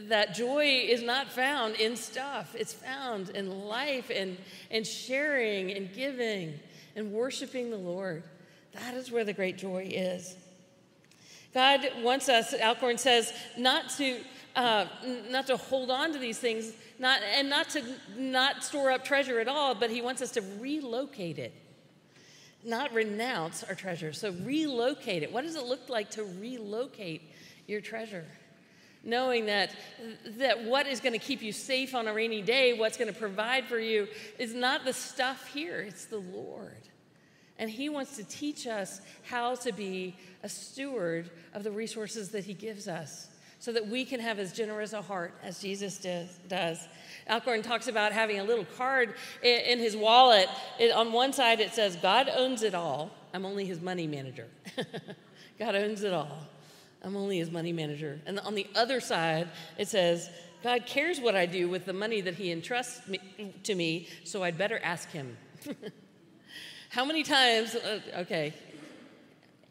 that 0.08 0.34
joy 0.34 0.86
is 0.88 1.02
not 1.02 1.30
found 1.30 1.74
in 1.74 1.96
stuff, 1.96 2.54
it's 2.58 2.72
found 2.72 3.28
in 3.30 3.66
life 3.66 4.10
and, 4.14 4.38
and 4.70 4.86
sharing 4.86 5.70
and 5.72 5.92
giving 5.92 6.58
and 6.96 7.12
worshiping 7.12 7.70
the 7.70 7.76
Lord. 7.76 8.22
That 8.72 8.94
is 8.94 9.10
where 9.10 9.24
the 9.24 9.34
great 9.34 9.58
joy 9.58 9.90
is. 9.92 10.34
God 11.52 11.86
wants 12.02 12.30
us, 12.30 12.54
Alcorn 12.54 12.96
says, 12.96 13.34
not 13.58 13.90
to, 13.98 14.20
uh, 14.56 14.86
not 15.28 15.46
to 15.48 15.58
hold 15.58 15.90
on 15.90 16.14
to 16.14 16.18
these 16.18 16.38
things 16.38 16.72
not, 17.00 17.22
and 17.34 17.48
not 17.48 17.70
to 17.70 17.82
not 18.16 18.62
store 18.62 18.92
up 18.92 19.04
treasure 19.04 19.40
at 19.40 19.48
all, 19.48 19.74
but 19.74 19.90
He 19.90 20.02
wants 20.02 20.20
us 20.20 20.32
to 20.32 20.42
relocate 20.60 21.38
it, 21.38 21.54
not 22.62 22.92
renounce 22.92 23.64
our 23.64 23.74
treasure. 23.74 24.12
So 24.12 24.32
relocate 24.44 25.22
it. 25.22 25.32
What 25.32 25.42
does 25.42 25.56
it 25.56 25.64
look 25.64 25.88
like 25.88 26.10
to 26.10 26.24
relocate 26.24 27.22
your 27.66 27.80
treasure? 27.80 28.26
Knowing 29.02 29.46
that, 29.46 29.70
that 30.36 30.62
what 30.64 30.86
is 30.86 31.00
going 31.00 31.14
to 31.14 31.18
keep 31.18 31.40
you 31.40 31.52
safe 31.52 31.94
on 31.94 32.06
a 32.06 32.12
rainy 32.12 32.42
day, 32.42 32.74
what's 32.74 32.98
going 32.98 33.10
to 33.10 33.18
provide 33.18 33.64
for 33.64 33.78
you, 33.78 34.06
is 34.38 34.52
not 34.52 34.84
the 34.84 34.92
stuff 34.92 35.48
here, 35.54 35.80
it's 35.80 36.04
the 36.04 36.18
Lord. 36.18 36.82
And 37.58 37.70
He 37.70 37.88
wants 37.88 38.16
to 38.16 38.24
teach 38.24 38.66
us 38.66 39.00
how 39.22 39.54
to 39.54 39.72
be 39.72 40.16
a 40.42 40.50
steward 40.50 41.30
of 41.54 41.64
the 41.64 41.70
resources 41.70 42.28
that 42.32 42.44
He 42.44 42.52
gives 42.52 42.88
us 42.88 43.29
so 43.60 43.72
that 43.72 43.86
we 43.86 44.04
can 44.06 44.20
have 44.20 44.38
as 44.38 44.52
generous 44.52 44.94
a 44.94 45.02
heart 45.02 45.34
as 45.44 45.60
Jesus 45.60 45.98
does. 46.48 46.88
Alcorn 47.28 47.62
talks 47.62 47.88
about 47.88 48.10
having 48.10 48.40
a 48.40 48.44
little 48.44 48.64
card 48.64 49.14
in 49.42 49.78
his 49.78 49.94
wallet. 49.94 50.48
It, 50.78 50.92
on 50.92 51.12
one 51.12 51.32
side, 51.32 51.60
it 51.60 51.72
says, 51.72 51.94
God 51.96 52.30
owns 52.34 52.62
it 52.62 52.74
all. 52.74 53.10
I'm 53.32 53.44
only 53.44 53.66
his 53.66 53.80
money 53.80 54.06
manager. 54.06 54.48
God 55.58 55.76
owns 55.76 56.02
it 56.02 56.12
all. 56.12 56.48
I'm 57.02 57.16
only 57.16 57.38
his 57.38 57.50
money 57.50 57.72
manager. 57.72 58.18
And 58.26 58.40
on 58.40 58.54
the 58.54 58.66
other 58.74 58.98
side, 58.98 59.48
it 59.78 59.88
says, 59.88 60.30
God 60.62 60.86
cares 60.86 61.20
what 61.20 61.36
I 61.36 61.44
do 61.44 61.68
with 61.68 61.84
the 61.84 61.92
money 61.92 62.22
that 62.22 62.34
he 62.34 62.50
entrusts 62.50 63.06
me, 63.08 63.20
to 63.64 63.74
me, 63.74 64.08
so 64.24 64.42
I'd 64.42 64.58
better 64.58 64.80
ask 64.82 65.10
him. 65.10 65.36
How 66.90 67.04
many 67.04 67.22
times, 67.22 67.76
uh, 67.76 68.00
okay, 68.18 68.52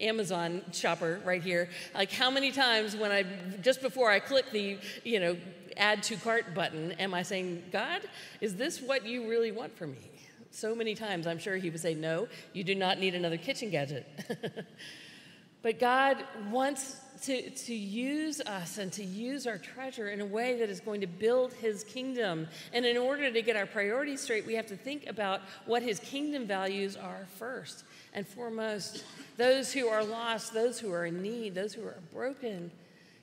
Amazon 0.01 0.61
shopper 0.71 1.19
right 1.25 1.41
here, 1.41 1.69
like 1.93 2.11
how 2.11 2.29
many 2.31 2.51
times 2.51 2.95
when 2.95 3.11
I, 3.11 3.25
just 3.61 3.81
before 3.81 4.09
I 4.09 4.19
click 4.19 4.51
the, 4.51 4.77
you 5.03 5.19
know, 5.19 5.37
add 5.77 6.03
to 6.03 6.15
cart 6.15 6.53
button, 6.53 6.93
am 6.93 7.13
I 7.13 7.23
saying, 7.23 7.63
God, 7.71 8.01
is 8.41 8.55
this 8.55 8.81
what 8.81 9.05
you 9.05 9.29
really 9.29 9.51
want 9.51 9.77
for 9.77 9.87
me? 9.87 10.09
So 10.51 10.75
many 10.75 10.95
times 10.95 11.27
I'm 11.27 11.39
sure 11.39 11.55
he 11.57 11.69
would 11.69 11.79
say, 11.79 11.93
No, 11.93 12.27
you 12.53 12.63
do 12.63 12.75
not 12.75 12.99
need 12.99 13.15
another 13.15 13.37
kitchen 13.37 13.69
gadget. 13.69 14.07
but 15.61 15.79
God 15.79 16.17
wants 16.49 16.95
to, 17.23 17.49
to 17.49 17.73
use 17.73 18.41
us 18.41 18.77
and 18.77 18.91
to 18.93 19.03
use 19.03 19.47
our 19.47 19.57
treasure 19.57 20.09
in 20.09 20.21
a 20.21 20.25
way 20.25 20.59
that 20.59 20.69
is 20.69 20.79
going 20.79 21.01
to 21.01 21.07
build 21.07 21.53
his 21.53 21.83
kingdom. 21.83 22.47
And 22.73 22.85
in 22.85 22.97
order 22.97 23.31
to 23.31 23.41
get 23.41 23.55
our 23.55 23.65
priorities 23.65 24.21
straight, 24.21 24.45
we 24.45 24.55
have 24.55 24.67
to 24.67 24.77
think 24.77 25.07
about 25.07 25.41
what 25.65 25.83
his 25.83 25.99
kingdom 25.99 26.45
values 26.45 26.95
are 26.95 27.27
first 27.37 27.83
and 28.13 28.27
foremost. 28.27 29.03
Those 29.37 29.71
who 29.73 29.87
are 29.87 30.03
lost, 30.03 30.53
those 30.53 30.79
who 30.79 30.91
are 30.93 31.05
in 31.05 31.21
need, 31.21 31.55
those 31.55 31.73
who 31.73 31.83
are 31.83 31.97
broken, 32.13 32.71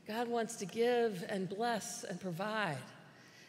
God 0.07 0.29
wants 0.29 0.57
to 0.57 0.67
give 0.67 1.25
and 1.29 1.49
bless 1.49 2.05
and 2.05 2.21
provide. 2.21 2.76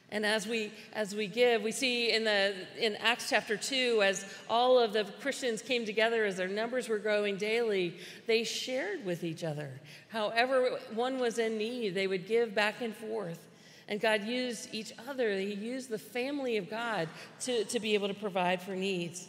And 0.09 0.25
as 0.25 0.47
we 0.47 0.71
as 0.93 1.13
we 1.13 1.27
give, 1.27 1.61
we 1.61 1.73
see 1.73 2.13
in 2.13 2.23
the 2.23 2.53
in 2.79 2.95
Acts 2.97 3.29
chapter 3.29 3.57
2 3.57 4.01
as 4.03 4.25
all 4.49 4.79
of 4.79 4.93
the 4.93 5.03
Christians 5.19 5.61
came 5.61 5.85
together 5.85 6.23
as 6.23 6.37
their 6.37 6.47
numbers 6.47 6.87
were 6.87 6.97
growing 6.97 7.35
daily, 7.35 7.97
they 8.25 8.45
shared 8.45 9.05
with 9.05 9.25
each 9.25 9.43
other. 9.43 9.69
However 10.07 10.79
one 10.93 11.19
was 11.19 11.39
in 11.39 11.57
need, 11.57 11.93
they 11.93 12.07
would 12.07 12.25
give 12.25 12.55
back 12.55 12.81
and 12.81 12.95
forth. 12.95 13.39
And 13.89 13.99
God 13.99 14.23
used 14.23 14.73
each 14.73 14.93
other, 15.09 15.37
He 15.37 15.53
used 15.53 15.89
the 15.89 15.99
family 15.99 16.57
of 16.57 16.69
God 16.69 17.09
to, 17.41 17.65
to 17.65 17.79
be 17.79 17.93
able 17.93 18.07
to 18.07 18.13
provide 18.13 18.61
for 18.61 18.75
needs. 18.75 19.27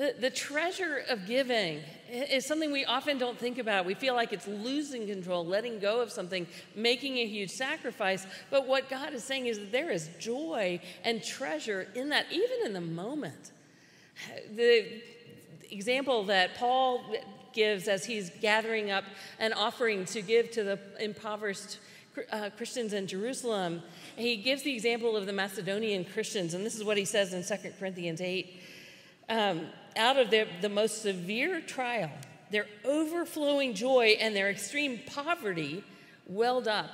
The, 0.00 0.14
the 0.18 0.30
treasure 0.30 1.04
of 1.10 1.26
giving 1.26 1.80
is 2.10 2.46
something 2.46 2.72
we 2.72 2.86
often 2.86 3.18
don't 3.18 3.36
think 3.36 3.58
about. 3.58 3.84
We 3.84 3.92
feel 3.92 4.14
like 4.14 4.32
it's 4.32 4.48
losing 4.48 5.06
control, 5.06 5.44
letting 5.44 5.78
go 5.78 6.00
of 6.00 6.10
something, 6.10 6.46
making 6.74 7.18
a 7.18 7.26
huge 7.26 7.50
sacrifice. 7.50 8.26
But 8.48 8.66
what 8.66 8.88
God 8.88 9.12
is 9.12 9.22
saying 9.22 9.48
is 9.48 9.58
that 9.58 9.72
there 9.72 9.90
is 9.90 10.08
joy 10.18 10.80
and 11.04 11.22
treasure 11.22 11.86
in 11.94 12.08
that, 12.08 12.24
even 12.32 12.64
in 12.64 12.72
the 12.72 12.80
moment. 12.80 13.50
The 14.56 15.02
example 15.70 16.24
that 16.24 16.54
Paul 16.54 17.04
gives 17.52 17.86
as 17.86 18.06
he's 18.06 18.30
gathering 18.40 18.90
up 18.90 19.04
an 19.38 19.52
offering 19.52 20.06
to 20.06 20.22
give 20.22 20.50
to 20.52 20.64
the 20.64 20.78
impoverished 20.98 21.76
uh, 22.32 22.48
Christians 22.56 22.94
in 22.94 23.06
Jerusalem, 23.06 23.82
he 24.16 24.38
gives 24.38 24.62
the 24.62 24.72
example 24.72 25.14
of 25.14 25.26
the 25.26 25.34
Macedonian 25.34 26.06
Christians, 26.06 26.54
and 26.54 26.64
this 26.64 26.74
is 26.74 26.84
what 26.84 26.96
he 26.96 27.04
says 27.04 27.34
in 27.34 27.44
2 27.44 27.72
Corinthians 27.78 28.22
8. 28.22 28.62
Um, 29.28 29.66
out 29.96 30.18
of 30.18 30.30
their, 30.30 30.46
the 30.60 30.68
most 30.68 31.02
severe 31.02 31.60
trial, 31.60 32.10
their 32.50 32.66
overflowing 32.84 33.74
joy 33.74 34.16
and 34.20 34.34
their 34.34 34.50
extreme 34.50 35.00
poverty 35.06 35.84
welled 36.26 36.68
up 36.68 36.90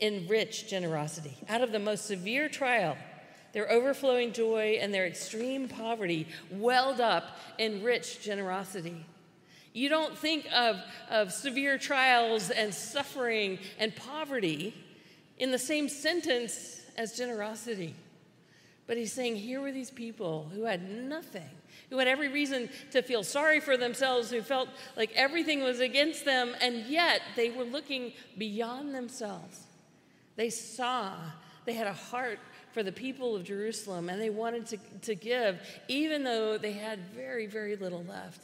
in 0.00 0.26
rich 0.28 0.68
generosity. 0.68 1.36
Out 1.48 1.62
of 1.62 1.72
the 1.72 1.78
most 1.78 2.06
severe 2.06 2.48
trial, 2.48 2.96
their 3.52 3.70
overflowing 3.70 4.32
joy 4.32 4.78
and 4.80 4.92
their 4.92 5.06
extreme 5.06 5.68
poverty 5.68 6.26
welled 6.50 7.00
up 7.00 7.38
in 7.58 7.82
rich 7.82 8.22
generosity. 8.22 9.04
You 9.72 9.88
don't 9.88 10.16
think 10.16 10.46
of, 10.54 10.76
of 11.10 11.32
severe 11.32 11.78
trials 11.78 12.50
and 12.50 12.74
suffering 12.74 13.58
and 13.78 13.94
poverty 13.94 14.74
in 15.38 15.50
the 15.50 15.58
same 15.58 15.88
sentence 15.88 16.82
as 16.96 17.16
generosity. 17.16 17.94
But 18.86 18.96
he's 18.96 19.12
saying, 19.12 19.36
here 19.36 19.60
were 19.60 19.72
these 19.72 19.90
people 19.90 20.50
who 20.54 20.64
had 20.64 20.90
nothing 20.90 21.48
who 21.90 21.98
had 21.98 22.08
every 22.08 22.28
reason 22.28 22.68
to 22.90 23.02
feel 23.02 23.22
sorry 23.22 23.60
for 23.60 23.76
themselves, 23.76 24.30
who 24.30 24.42
felt 24.42 24.68
like 24.96 25.10
everything 25.14 25.62
was 25.62 25.80
against 25.80 26.24
them, 26.24 26.54
and 26.60 26.86
yet 26.86 27.22
they 27.36 27.50
were 27.50 27.64
looking 27.64 28.12
beyond 28.36 28.94
themselves. 28.94 29.60
They 30.36 30.50
saw, 30.50 31.14
they 31.64 31.72
had 31.72 31.86
a 31.86 31.92
heart 31.92 32.38
for 32.72 32.82
the 32.82 32.92
people 32.92 33.34
of 33.34 33.44
Jerusalem, 33.44 34.08
and 34.08 34.20
they 34.20 34.30
wanted 34.30 34.66
to, 34.66 34.78
to 35.02 35.14
give, 35.14 35.60
even 35.88 36.22
though 36.22 36.58
they 36.58 36.72
had 36.72 36.98
very, 37.14 37.46
very 37.46 37.76
little 37.76 38.04
left. 38.04 38.42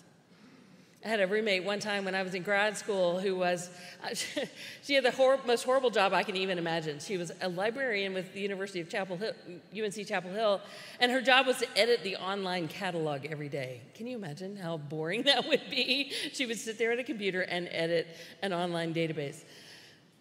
I 1.05 1.09
had 1.09 1.21
a 1.21 1.27
roommate 1.27 1.65
one 1.65 1.81
time 1.81 2.07
when 2.07 2.15
I 2.15 2.23
was 2.23 2.35
in 2.35 2.43
grad 2.43 2.79
school 2.79 3.21
who 3.21 3.37
was, 3.37 3.69
she 4.83 4.95
had 4.95 5.05
the 5.05 5.11
hor- 5.11 5.39
most 5.45 5.65
horrible 5.65 5.91
job 5.91 6.15
I 6.15 6.23
can 6.23 6.35
even 6.35 6.57
imagine. 6.57 6.99
She 6.99 7.19
was 7.19 7.31
a 7.43 7.49
librarian 7.49 8.15
with 8.15 8.33
the 8.33 8.41
University 8.41 8.81
of 8.81 8.89
Chapel 8.89 9.19
Hill, 9.19 9.35
UNC 9.77 10.07
Chapel 10.07 10.33
Hill, 10.33 10.63
and 11.01 11.13
her 11.13 11.21
job 11.21 11.47
was 11.47 11.59
to 11.59 11.67
edit 11.77 12.03
the 12.05 12.17
online 12.17 12.69
catalog 12.69 13.27
every 13.27 13.51
day. 13.51 13.83
Can 13.95 14.07
you 14.07 14.17
imagine 14.17 14.57
how 14.57 14.79
boring 14.79 15.23
that 15.25 15.47
would 15.47 15.69
be? 15.69 16.11
She 16.33 16.47
would 16.47 16.59
sit 16.59 16.79
there 16.79 16.93
at 16.93 16.99
a 16.99 17.05
computer 17.05 17.43
and 17.43 17.69
edit 17.71 18.07
an 18.41 18.55
online 18.55 18.95
database. 18.95 19.45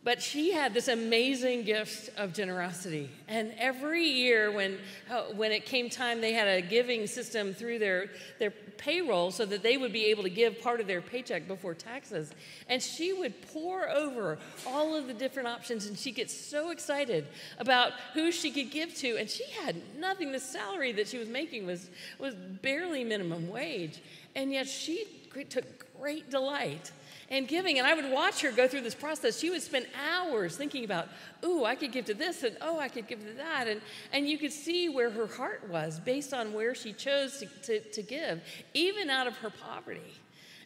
But 0.03 0.21
she 0.21 0.51
had 0.51 0.73
this 0.73 0.89
amazing 0.89 1.63
gift 1.63 2.09
of 2.17 2.33
generosity. 2.33 3.09
And 3.29 3.53
every 3.57 4.03
year, 4.03 4.51
when, 4.51 4.77
uh, 5.09 5.23
when 5.33 5.53
it 5.53 5.65
came 5.65 5.89
time, 5.89 6.19
they 6.19 6.33
had 6.33 6.47
a 6.49 6.61
giving 6.61 7.07
system 7.07 7.53
through 7.53 7.79
their, 7.79 8.09
their 8.37 8.51
payroll 8.51 9.31
so 9.31 9.45
that 9.45 9.63
they 9.63 9.77
would 9.77 9.93
be 9.93 10.05
able 10.07 10.23
to 10.23 10.29
give 10.29 10.61
part 10.61 10.81
of 10.81 10.87
their 10.87 10.99
paycheck 10.99 11.47
before 11.47 11.73
taxes. 11.73 12.33
And 12.67 12.83
she 12.83 13.13
would 13.13 13.41
pore 13.53 13.87
over 13.87 14.39
all 14.67 14.93
of 14.93 15.07
the 15.07 15.13
different 15.13 15.47
options, 15.47 15.85
and 15.85 15.97
she 15.97 16.11
gets 16.11 16.33
so 16.33 16.71
excited 16.71 17.25
about 17.57 17.93
who 18.13 18.29
she 18.33 18.51
could 18.51 18.71
give 18.71 18.93
to. 18.95 19.15
And 19.15 19.29
she 19.29 19.45
had 19.63 19.77
nothing. 19.97 20.33
The 20.33 20.39
salary 20.39 20.91
that 20.93 21.07
she 21.07 21.17
was 21.17 21.29
making 21.29 21.65
was, 21.65 21.89
was 22.19 22.35
barely 22.35 23.05
minimum 23.05 23.47
wage. 23.47 24.01
And 24.35 24.51
yet 24.51 24.67
she 24.67 25.05
took 25.49 25.65
great 25.97 26.29
delight 26.29 26.91
and 27.33 27.47
giving. 27.47 27.79
And 27.79 27.87
I 27.87 27.95
would 27.95 28.11
watch 28.11 28.41
her 28.41 28.51
go 28.51 28.67
through 28.67 28.81
this 28.81 28.93
process. 28.93 29.39
She 29.39 29.49
would 29.49 29.63
spend 29.63 29.87
hours 30.07 30.55
thinking 30.55 30.85
about, 30.85 31.07
ooh, 31.43 31.65
I 31.65 31.73
could 31.73 31.91
give 31.91 32.05
to 32.05 32.13
this, 32.13 32.43
and 32.43 32.55
oh, 32.61 32.79
I 32.79 32.87
could 32.87 33.07
give 33.07 33.25
to 33.25 33.33
that. 33.33 33.67
And, 33.67 33.81
and 34.11 34.29
you 34.29 34.37
could 34.37 34.53
see 34.53 34.87
where 34.87 35.09
her 35.09 35.25
heart 35.25 35.67
was 35.67 35.99
based 35.99 36.31
on 36.33 36.53
where 36.53 36.75
she 36.75 36.93
chose 36.93 37.39
to, 37.39 37.47
to, 37.63 37.79
to 37.79 38.01
give, 38.03 38.41
even 38.75 39.09
out 39.09 39.25
of 39.25 39.35
her 39.37 39.49
poverty. 39.49 40.13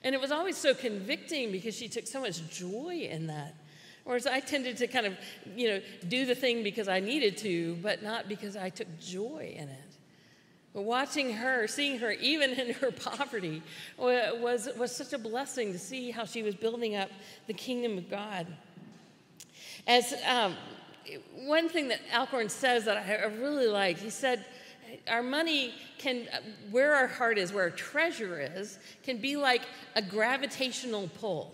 And 0.04 0.14
it 0.14 0.20
was 0.20 0.30
always 0.30 0.58
so 0.58 0.74
convicting 0.74 1.54
because 1.54 1.76
she 1.76 1.88
took 1.88 2.06
so 2.06 2.20
much 2.20 2.48
joy 2.50 3.08
in 3.10 3.28
that. 3.28 3.56
Whereas 4.04 4.28
I 4.28 4.42
tended 4.42 4.78
to 4.78 4.88
kind 4.88 5.06
of, 5.06 5.18
you 5.56 5.70
know, 5.70 5.82
do 6.10 6.26
the 6.26 6.36
thing 6.36 6.64
because 6.64 6.90
I 6.90 7.00
needed 7.00 7.38
to, 7.38 7.76
but 7.82 8.04
not 8.04 8.28
because 8.28 8.58
I 8.58 8.70
took 8.70 8.88
joy 9.00 9.54
in 9.58 9.70
it. 9.70 9.88
Watching 10.81 11.34
her, 11.34 11.65
seeing 11.67 11.98
her 12.00 12.12
even 12.12 12.51
in 12.51 12.74
her 12.75 12.91
poverty, 13.03 13.63
was, 13.98 14.69
was 14.77 14.96
such 14.96 15.13
a 15.13 15.17
blessing 15.17 15.74
to 15.74 15.79
see 15.79 16.12
how 16.12 16.25
she 16.25 16.43
was 16.43 16.53
building 16.53 16.96
up 16.96 17.10
the 17.48 17.53
kingdom 17.53 17.98
of 17.98 18.10
God. 18.10 18.46
As 19.88 20.13
um, 20.27 20.55
one 21.34 21.67
thing 21.67 21.88
that 21.88 22.01
Alcorn 22.13 22.50
says 22.50 22.86
that 22.86 22.98
I 22.98 23.25
really 23.25 23.67
like, 23.67 23.98
he 23.98 24.10
said, 24.10 24.46
our 25.07 25.24
money 25.24 25.74
can, 25.98 26.27
where 26.72 26.93
our 26.93 27.07
heart 27.07 27.38
is, 27.38 27.51
where 27.51 27.63
our 27.63 27.69
treasure 27.69 28.39
is, 28.55 28.77
can 29.03 29.17
be 29.17 29.36
like 29.36 29.63
a 29.96 30.01
gravitational 30.01 31.10
pull. 31.19 31.53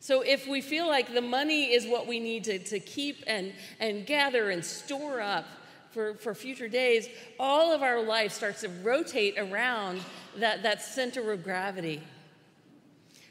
So 0.00 0.22
if 0.22 0.46
we 0.46 0.60
feel 0.60 0.86
like 0.86 1.14
the 1.14 1.22
money 1.22 1.72
is 1.72 1.86
what 1.86 2.06
we 2.06 2.20
need 2.20 2.44
to, 2.44 2.58
to 2.58 2.80
keep 2.80 3.24
and, 3.26 3.52
and 3.80 4.06
gather 4.06 4.50
and 4.50 4.64
store 4.64 5.20
up, 5.20 5.46
for, 5.96 6.12
for 6.12 6.34
future 6.34 6.68
days, 6.68 7.08
all 7.40 7.72
of 7.72 7.80
our 7.80 8.02
life 8.02 8.30
starts 8.30 8.60
to 8.60 8.68
rotate 8.68 9.38
around 9.38 10.02
that, 10.36 10.62
that 10.62 10.82
center 10.82 11.32
of 11.32 11.42
gravity. 11.42 12.02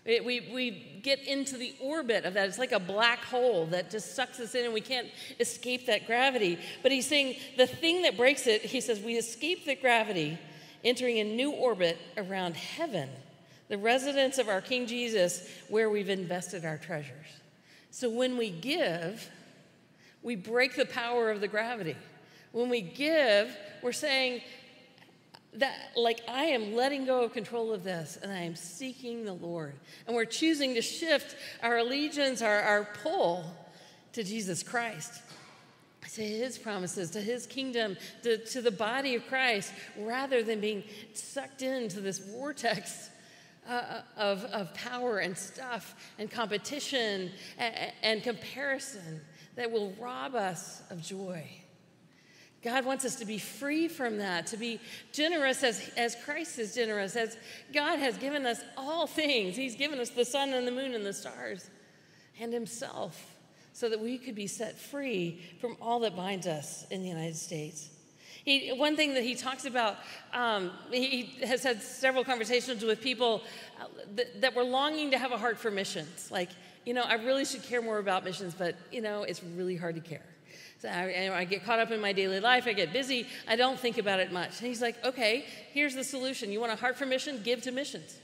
It, 0.03 0.25
we, 0.25 0.49
we 0.51 0.99
get 1.03 1.19
into 1.27 1.57
the 1.57 1.75
orbit 1.79 2.25
of 2.25 2.33
that. 2.33 2.49
It's 2.49 2.57
like 2.57 2.71
a 2.71 2.79
black 2.79 3.23
hole 3.23 3.67
that 3.67 3.91
just 3.91 4.15
sucks 4.15 4.39
us 4.39 4.55
in 4.55 4.65
and 4.65 4.73
we 4.73 4.81
can't 4.81 5.07
escape 5.39 5.85
that 5.85 6.07
gravity. 6.07 6.57
But 6.81 6.91
he's 6.91 7.05
saying 7.05 7.35
the 7.55 7.67
thing 7.67 8.01
that 8.01 8.17
breaks 8.17 8.47
it, 8.47 8.63
he 8.63 8.81
says, 8.81 8.99
we 8.99 9.15
escape 9.15 9.65
the 9.65 9.75
gravity, 9.75 10.39
entering 10.83 11.19
a 11.19 11.23
new 11.23 11.51
orbit 11.51 11.99
around 12.17 12.55
heaven, 12.55 13.09
the 13.67 13.77
residence 13.77 14.39
of 14.39 14.49
our 14.49 14.61
King 14.61 14.87
Jesus, 14.87 15.47
where 15.69 15.91
we've 15.91 16.09
invested 16.09 16.65
our 16.65 16.79
treasures. 16.79 17.27
So 17.91 18.09
when 18.09 18.37
we 18.37 18.49
give, 18.49 19.29
we 20.23 20.35
break 20.35 20.75
the 20.75 20.87
power 20.87 21.29
of 21.29 21.41
the 21.41 21.47
gravity. 21.47 21.95
When 22.55 22.69
we 22.69 22.79
give, 22.79 23.53
we're 23.83 23.91
saying, 23.91 24.39
that 25.55 25.75
like 25.97 26.21
I 26.25 26.45
am 26.45 26.73
letting 26.73 27.05
go 27.05 27.23
of 27.23 27.33
control 27.33 27.73
of 27.73 27.83
this 27.83 28.17
and 28.23 28.31
I 28.31 28.43
am 28.43 28.55
seeking 28.55 29.25
the 29.25 29.33
Lord. 29.33 29.73
And 30.07 30.15
we're 30.15 30.23
choosing 30.23 30.73
to 30.75 30.81
shift 30.81 31.35
our 31.61 31.79
allegiance, 31.79 32.41
our, 32.41 32.61
our 32.61 32.87
pull 33.03 33.43
to 34.13 34.23
Jesus 34.23 34.63
Christ, 34.63 35.21
to 36.13 36.21
his 36.21 36.57
promises, 36.57 37.11
to 37.11 37.19
his 37.19 37.45
kingdom, 37.45 37.97
to, 38.23 38.37
to 38.37 38.61
the 38.61 38.71
body 38.71 39.15
of 39.15 39.27
Christ, 39.27 39.73
rather 39.99 40.41
than 40.41 40.61
being 40.61 40.81
sucked 41.13 41.61
into 41.61 41.99
this 41.99 42.19
vortex 42.19 43.09
uh, 43.67 43.99
of, 44.15 44.45
of 44.45 44.73
power 44.73 45.17
and 45.17 45.37
stuff 45.37 45.93
and 46.17 46.31
competition 46.31 47.31
and, 47.57 47.91
and 48.01 48.23
comparison 48.23 49.19
that 49.57 49.69
will 49.69 49.93
rob 49.99 50.35
us 50.35 50.83
of 50.89 51.01
joy. 51.01 51.45
God 52.65 52.83
wants 52.83 53.05
us 53.05 53.15
to 53.17 53.25
be 53.25 53.37
free 53.37 53.87
from 53.87 54.17
that, 54.17 54.47
to 54.47 54.57
be 54.57 54.81
generous 55.11 55.63
as, 55.63 55.87
as 55.95 56.15
Christ 56.25 56.57
is 56.57 56.73
generous, 56.73 57.15
as 57.15 57.37
God 57.71 57.99
has 57.99 58.17
given 58.17 58.43
us 58.47 58.59
all 58.75 59.05
things. 59.05 59.55
He's 59.55 59.75
given 59.75 59.99
us 59.99 60.09
the 60.09 60.25
sun 60.25 60.51
and 60.51 60.67
the 60.67 60.71
moon 60.71 60.95
and 60.95 61.05
the 61.05 61.13
stars 61.13 61.69
and 62.41 62.51
Himself 62.51 63.35
so 63.71 63.87
that 63.87 63.99
we 63.99 64.17
could 64.17 64.33
be 64.33 64.47
set 64.47 64.79
free 64.79 65.41
from 65.61 65.77
all 65.79 65.99
that 65.99 66.15
binds 66.15 66.47
us 66.47 66.87
in 66.89 67.03
the 67.03 67.07
United 67.07 67.35
States. 67.35 67.91
He, 68.43 68.73
one 68.73 68.95
thing 68.95 69.13
that 69.13 69.23
he 69.23 69.35
talks 69.35 69.65
about, 69.65 69.97
um, 70.33 70.71
he 70.91 71.37
has 71.45 71.61
had 71.61 71.83
several 71.83 72.23
conversations 72.23 72.83
with 72.83 72.99
people 72.99 73.43
uh, 73.79 73.85
that, 74.15 74.41
that 74.41 74.55
were 74.55 74.63
longing 74.63 75.11
to 75.11 75.19
have 75.19 75.31
a 75.31 75.37
heart 75.37 75.59
for 75.59 75.69
missions. 75.69 76.31
Like, 76.31 76.49
you 76.83 76.95
know, 76.95 77.03
I 77.03 77.15
really 77.15 77.45
should 77.45 77.63
care 77.63 77.81
more 77.81 77.99
about 77.99 78.23
missions, 78.23 78.55
but, 78.57 78.75
you 78.91 79.01
know, 79.01 79.21
it's 79.21 79.43
really 79.43 79.75
hard 79.75 79.95
to 79.95 80.01
care. 80.01 80.25
I, 80.85 81.29
I, 81.33 81.43
get 81.45 81.65
caught 81.65 81.79
up 81.79 81.91
in 81.91 81.99
my 82.01 82.13
daily 82.13 82.39
life, 82.39 82.67
I 82.67 82.73
get 82.73 82.93
busy, 82.93 83.27
I 83.47 83.55
don't 83.55 83.79
think 83.79 83.97
about 83.97 84.19
it 84.19 84.31
much. 84.31 84.59
And 84.59 84.67
he's 84.67 84.81
like, 84.81 85.03
okay, 85.05 85.45
here's 85.71 85.95
the 85.95 86.03
solution. 86.03 86.51
You 86.51 86.59
want 86.59 86.71
a 86.71 86.75
heart 86.75 86.97
for 86.97 87.05
mission? 87.05 87.41
Give 87.43 87.61
to 87.63 87.71
missions. 87.71 88.17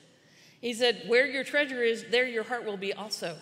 He 0.61 0.73
said, 0.73 1.03
where 1.07 1.25
your 1.25 1.43
treasure 1.43 1.81
is, 1.81 2.05
there 2.11 2.27
your 2.27 2.43
heart 2.43 2.65
will 2.65 2.77
be 2.77 2.93
also. 2.93 3.35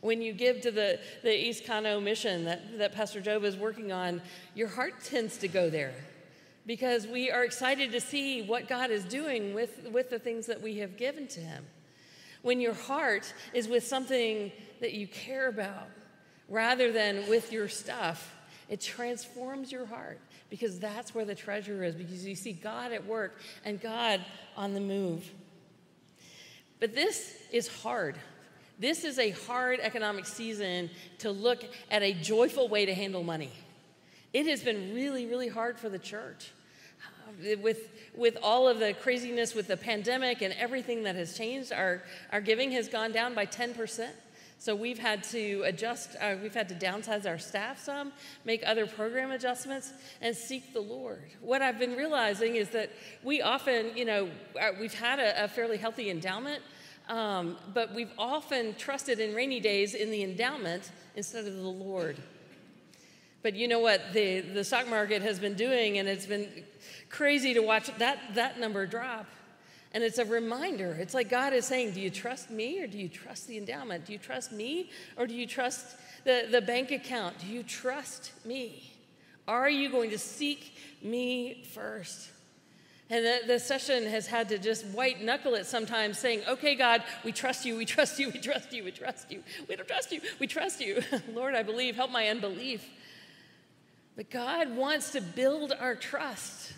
When 0.00 0.22
you 0.22 0.32
give 0.32 0.60
to 0.62 0.70
the, 0.70 1.00
the 1.22 1.34
East 1.34 1.64
Kano 1.66 2.00
mission 2.00 2.44
that, 2.44 2.78
that 2.78 2.94
Pastor 2.94 3.20
Job 3.20 3.44
is 3.44 3.56
working 3.56 3.92
on, 3.92 4.22
your 4.54 4.68
heart 4.68 4.94
tends 5.04 5.38
to 5.38 5.48
go 5.48 5.70
there 5.70 5.94
because 6.66 7.06
we 7.06 7.30
are 7.30 7.44
excited 7.44 7.92
to 7.92 8.00
see 8.00 8.42
what 8.42 8.68
God 8.68 8.90
is 8.90 9.04
doing 9.04 9.54
with, 9.54 9.88
with 9.90 10.10
the 10.10 10.18
things 10.18 10.46
that 10.46 10.60
we 10.60 10.78
have 10.78 10.96
given 10.96 11.26
to 11.28 11.40
Him. 11.40 11.64
When 12.42 12.60
your 12.60 12.74
heart 12.74 13.32
is 13.54 13.66
with 13.68 13.86
something 13.86 14.52
that 14.80 14.92
you 14.92 15.08
care 15.08 15.48
about 15.48 15.88
rather 16.48 16.92
than 16.92 17.28
with 17.28 17.52
your 17.52 17.68
stuff, 17.68 18.36
it 18.68 18.80
transforms 18.80 19.72
your 19.72 19.86
heart 19.86 20.20
because 20.50 20.78
that's 20.78 21.14
where 21.14 21.24
the 21.24 21.34
treasure 21.34 21.82
is, 21.84 21.94
because 21.94 22.26
you 22.26 22.34
see 22.34 22.52
God 22.52 22.92
at 22.92 23.06
work 23.06 23.38
and 23.64 23.80
God 23.80 24.24
on 24.56 24.74
the 24.74 24.80
move. 24.80 25.30
But 26.80 26.94
this 26.94 27.34
is 27.52 27.68
hard. 27.68 28.16
This 28.78 29.04
is 29.04 29.18
a 29.18 29.30
hard 29.30 29.80
economic 29.80 30.26
season 30.26 30.90
to 31.18 31.30
look 31.30 31.64
at 31.90 32.02
a 32.02 32.12
joyful 32.12 32.68
way 32.68 32.86
to 32.86 32.94
handle 32.94 33.24
money. 33.24 33.50
It 34.32 34.46
has 34.46 34.62
been 34.62 34.94
really, 34.94 35.26
really 35.26 35.48
hard 35.48 35.78
for 35.78 35.88
the 35.88 35.98
church. 35.98 36.52
Uh, 37.02 37.56
with, 37.60 37.88
with 38.14 38.36
all 38.42 38.68
of 38.68 38.78
the 38.78 38.94
craziness 38.94 39.54
with 39.54 39.66
the 39.66 39.76
pandemic 39.76 40.42
and 40.42 40.54
everything 40.54 41.04
that 41.04 41.16
has 41.16 41.36
changed, 41.36 41.72
our, 41.72 42.02
our 42.30 42.40
giving 42.40 42.70
has 42.72 42.88
gone 42.88 43.12
down 43.12 43.34
by 43.34 43.46
10%. 43.46 44.08
So 44.60 44.74
we've 44.74 44.98
had 44.98 45.22
to 45.24 45.62
adjust, 45.64 46.16
uh, 46.20 46.34
we've 46.42 46.54
had 46.54 46.68
to 46.70 46.74
downsize 46.74 47.26
our 47.26 47.38
staff 47.38 47.78
some, 47.78 48.12
make 48.44 48.62
other 48.66 48.86
program 48.86 49.30
adjustments, 49.30 49.92
and 50.20 50.34
seek 50.34 50.72
the 50.74 50.80
Lord. 50.80 51.22
What 51.40 51.62
I've 51.62 51.78
been 51.78 51.94
realizing 51.94 52.56
is 52.56 52.68
that 52.70 52.90
we 53.22 53.40
often, 53.40 53.96
you 53.96 54.04
know, 54.04 54.28
uh, 54.60 54.70
we've 54.80 54.94
had 54.94 55.20
a, 55.20 55.44
a 55.44 55.48
fairly 55.48 55.76
healthy 55.76 56.10
endowment, 56.10 56.60
um, 57.08 57.56
but 57.72 57.94
we've 57.94 58.10
often 58.18 58.74
trusted 58.74 59.20
in 59.20 59.32
rainy 59.32 59.60
days 59.60 59.94
in 59.94 60.10
the 60.10 60.24
endowment 60.24 60.90
instead 61.14 61.46
of 61.46 61.54
the 61.54 61.62
Lord. 61.62 62.16
But 63.42 63.54
you 63.54 63.68
know 63.68 63.78
what 63.78 64.12
the, 64.12 64.40
the 64.40 64.64
stock 64.64 64.88
market 64.88 65.22
has 65.22 65.38
been 65.38 65.54
doing, 65.54 65.98
and 65.98 66.08
it's 66.08 66.26
been 66.26 66.48
crazy 67.08 67.54
to 67.54 67.60
watch 67.60 67.96
that, 67.98 68.18
that 68.34 68.58
number 68.58 68.86
drop. 68.86 69.26
And 69.92 70.04
it's 70.04 70.18
a 70.18 70.24
reminder. 70.24 70.96
It's 71.00 71.14
like 71.14 71.30
God 71.30 71.52
is 71.52 71.64
saying, 71.64 71.92
Do 71.92 72.00
you 72.00 72.10
trust 72.10 72.50
me 72.50 72.82
or 72.82 72.86
do 72.86 72.98
you 72.98 73.08
trust 73.08 73.46
the 73.46 73.56
endowment? 73.56 74.04
Do 74.04 74.12
you 74.12 74.18
trust 74.18 74.52
me 74.52 74.90
or 75.16 75.26
do 75.26 75.34
you 75.34 75.46
trust 75.46 75.96
the, 76.24 76.46
the 76.50 76.60
bank 76.60 76.90
account? 76.90 77.38
Do 77.38 77.46
you 77.46 77.62
trust 77.62 78.32
me? 78.44 78.92
Are 79.46 79.70
you 79.70 79.90
going 79.90 80.10
to 80.10 80.18
seek 80.18 80.74
me 81.02 81.64
first? 81.72 82.30
And 83.10 83.24
the, 83.24 83.38
the, 83.46 83.58
session 83.58 84.04
has 84.04 84.26
had 84.26 84.50
to 84.50 84.58
just 84.58 84.84
white 84.88 85.22
knuckle 85.22 85.54
it 85.54 85.64
sometimes, 85.64 86.18
saying, 86.18 86.42
Okay, 86.46 86.74
God, 86.74 87.02
we 87.24 87.32
trust 87.32 87.64
you, 87.64 87.76
we 87.76 87.86
trust 87.86 88.18
you, 88.18 88.30
we 88.30 88.38
trust 88.38 88.70
you, 88.70 88.84
we 88.84 88.90
trust 88.90 89.32
you. 89.32 89.42
We 89.66 89.76
don't 89.76 89.88
trust 89.88 90.12
you, 90.12 90.20
we 90.38 90.46
trust 90.46 90.80
you. 90.82 91.02
Lord, 91.32 91.54
I 91.54 91.62
believe, 91.62 91.96
help 91.96 92.10
my 92.10 92.28
unbelief. 92.28 92.86
But 94.14 94.28
God 94.28 94.76
wants 94.76 95.12
to 95.12 95.22
build 95.22 95.72
our 95.80 95.94
trust. 95.94 96.74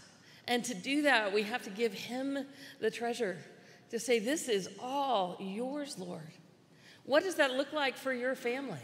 And 0.50 0.64
to 0.64 0.74
do 0.74 1.02
that, 1.02 1.32
we 1.32 1.44
have 1.44 1.62
to 1.62 1.70
give 1.70 1.92
Him 1.92 2.44
the 2.80 2.90
treasure 2.90 3.38
to 3.90 4.00
say, 4.00 4.18
This 4.18 4.48
is 4.48 4.68
all 4.80 5.36
yours, 5.38 5.96
Lord. 5.96 6.32
What 7.04 7.22
does 7.22 7.36
that 7.36 7.52
look 7.52 7.72
like 7.72 7.96
for 7.96 8.12
your 8.12 8.34
family? 8.34 8.82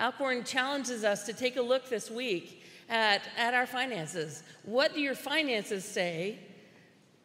Alcorn 0.00 0.44
challenges 0.44 1.04
us 1.04 1.26
to 1.26 1.34
take 1.34 1.56
a 1.56 1.62
look 1.62 1.90
this 1.90 2.10
week 2.10 2.64
at, 2.88 3.20
at 3.36 3.52
our 3.52 3.66
finances. 3.66 4.42
What 4.62 4.94
do 4.94 5.00
your 5.02 5.14
finances 5.14 5.84
say 5.84 6.38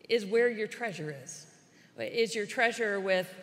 is 0.10 0.26
where 0.26 0.50
your 0.50 0.68
treasure 0.68 1.16
is? 1.24 1.48
Is 1.98 2.36
your 2.36 2.46
treasure 2.46 3.00
with, 3.00 3.34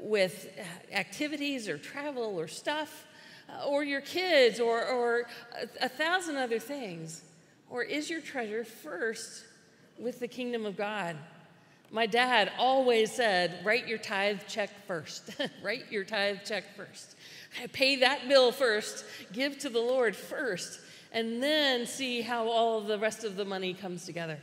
with 0.00 0.48
activities 0.92 1.68
or 1.68 1.78
travel 1.78 2.36
or 2.36 2.48
stuff, 2.48 3.06
uh, 3.48 3.64
or 3.64 3.84
your 3.84 4.00
kids, 4.00 4.58
or, 4.58 4.84
or 4.84 5.28
a, 5.56 5.84
a 5.84 5.88
thousand 5.88 6.36
other 6.36 6.58
things? 6.58 7.22
Or 7.70 7.84
is 7.84 8.10
your 8.10 8.20
treasure 8.20 8.64
first 8.64 9.44
with 9.98 10.20
the 10.20 10.28
kingdom 10.28 10.66
of 10.66 10.76
God. 10.76 11.16
My 11.90 12.06
dad 12.06 12.50
always 12.58 13.12
said, 13.12 13.60
write 13.64 13.86
your 13.86 13.98
tithe 13.98 14.40
check 14.48 14.70
first. 14.86 15.30
write 15.62 15.92
your 15.92 16.04
tithe 16.04 16.38
check 16.44 16.64
first. 16.76 17.14
Pay 17.72 17.96
that 17.96 18.28
bill 18.28 18.50
first, 18.50 19.04
give 19.32 19.58
to 19.58 19.68
the 19.68 19.80
Lord 19.80 20.16
first, 20.16 20.80
and 21.12 21.42
then 21.42 21.86
see 21.86 22.20
how 22.20 22.48
all 22.48 22.80
the 22.80 22.98
rest 22.98 23.22
of 23.22 23.36
the 23.36 23.44
money 23.44 23.74
comes 23.74 24.04
together. 24.04 24.38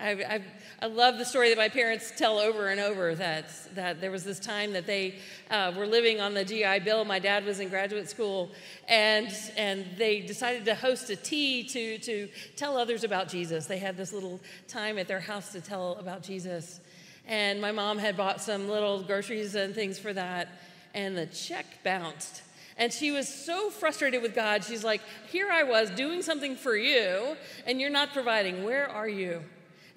I, 0.00 0.10
I, 0.12 0.42
I, 0.80 0.86
love 0.86 1.18
the 1.18 1.26
story 1.26 1.50
that 1.50 1.58
my 1.58 1.68
parents 1.68 2.10
tell 2.16 2.38
over 2.38 2.68
and 2.68 2.80
over 2.80 3.14
that, 3.16 3.50
that 3.74 4.00
there 4.00 4.10
was 4.10 4.24
this 4.24 4.38
time 4.38 4.72
that 4.72 4.86
they 4.86 5.16
uh, 5.50 5.72
were 5.76 5.86
living 5.86 6.20
on 6.20 6.32
the 6.32 6.42
GI 6.42 6.80
Bill. 6.80 7.04
My 7.04 7.18
dad 7.18 7.44
was 7.44 7.60
in 7.60 7.68
graduate 7.68 8.08
school, 8.08 8.50
and, 8.88 9.28
and 9.58 9.84
they 9.98 10.20
decided 10.20 10.64
to 10.64 10.74
host 10.74 11.10
a 11.10 11.16
tea 11.16 11.64
to, 11.64 11.98
to 11.98 12.28
tell 12.56 12.78
others 12.78 13.04
about 13.04 13.28
Jesus. 13.28 13.66
They 13.66 13.78
had 13.78 13.98
this 13.98 14.14
little 14.14 14.40
time 14.68 14.96
at 14.96 15.06
their 15.06 15.20
house 15.20 15.52
to 15.52 15.60
tell 15.60 15.96
about 15.96 16.22
Jesus. 16.22 16.80
And 17.26 17.60
my 17.60 17.72
mom 17.72 17.98
had 17.98 18.16
bought 18.16 18.40
some 18.40 18.70
little 18.70 19.02
groceries 19.02 19.54
and 19.54 19.74
things 19.74 19.98
for 19.98 20.14
that, 20.14 20.48
and 20.94 21.14
the 21.14 21.26
check 21.26 21.66
bounced. 21.84 22.42
And 22.78 22.90
she 22.90 23.10
was 23.10 23.28
so 23.28 23.68
frustrated 23.68 24.22
with 24.22 24.34
God. 24.34 24.64
She's 24.64 24.82
like, 24.82 25.02
Here 25.30 25.50
I 25.50 25.64
was 25.64 25.90
doing 25.90 26.22
something 26.22 26.56
for 26.56 26.74
you, 26.74 27.36
and 27.66 27.78
you're 27.78 27.90
not 27.90 28.14
providing. 28.14 28.64
Where 28.64 28.88
are 28.88 29.08
you? 29.08 29.42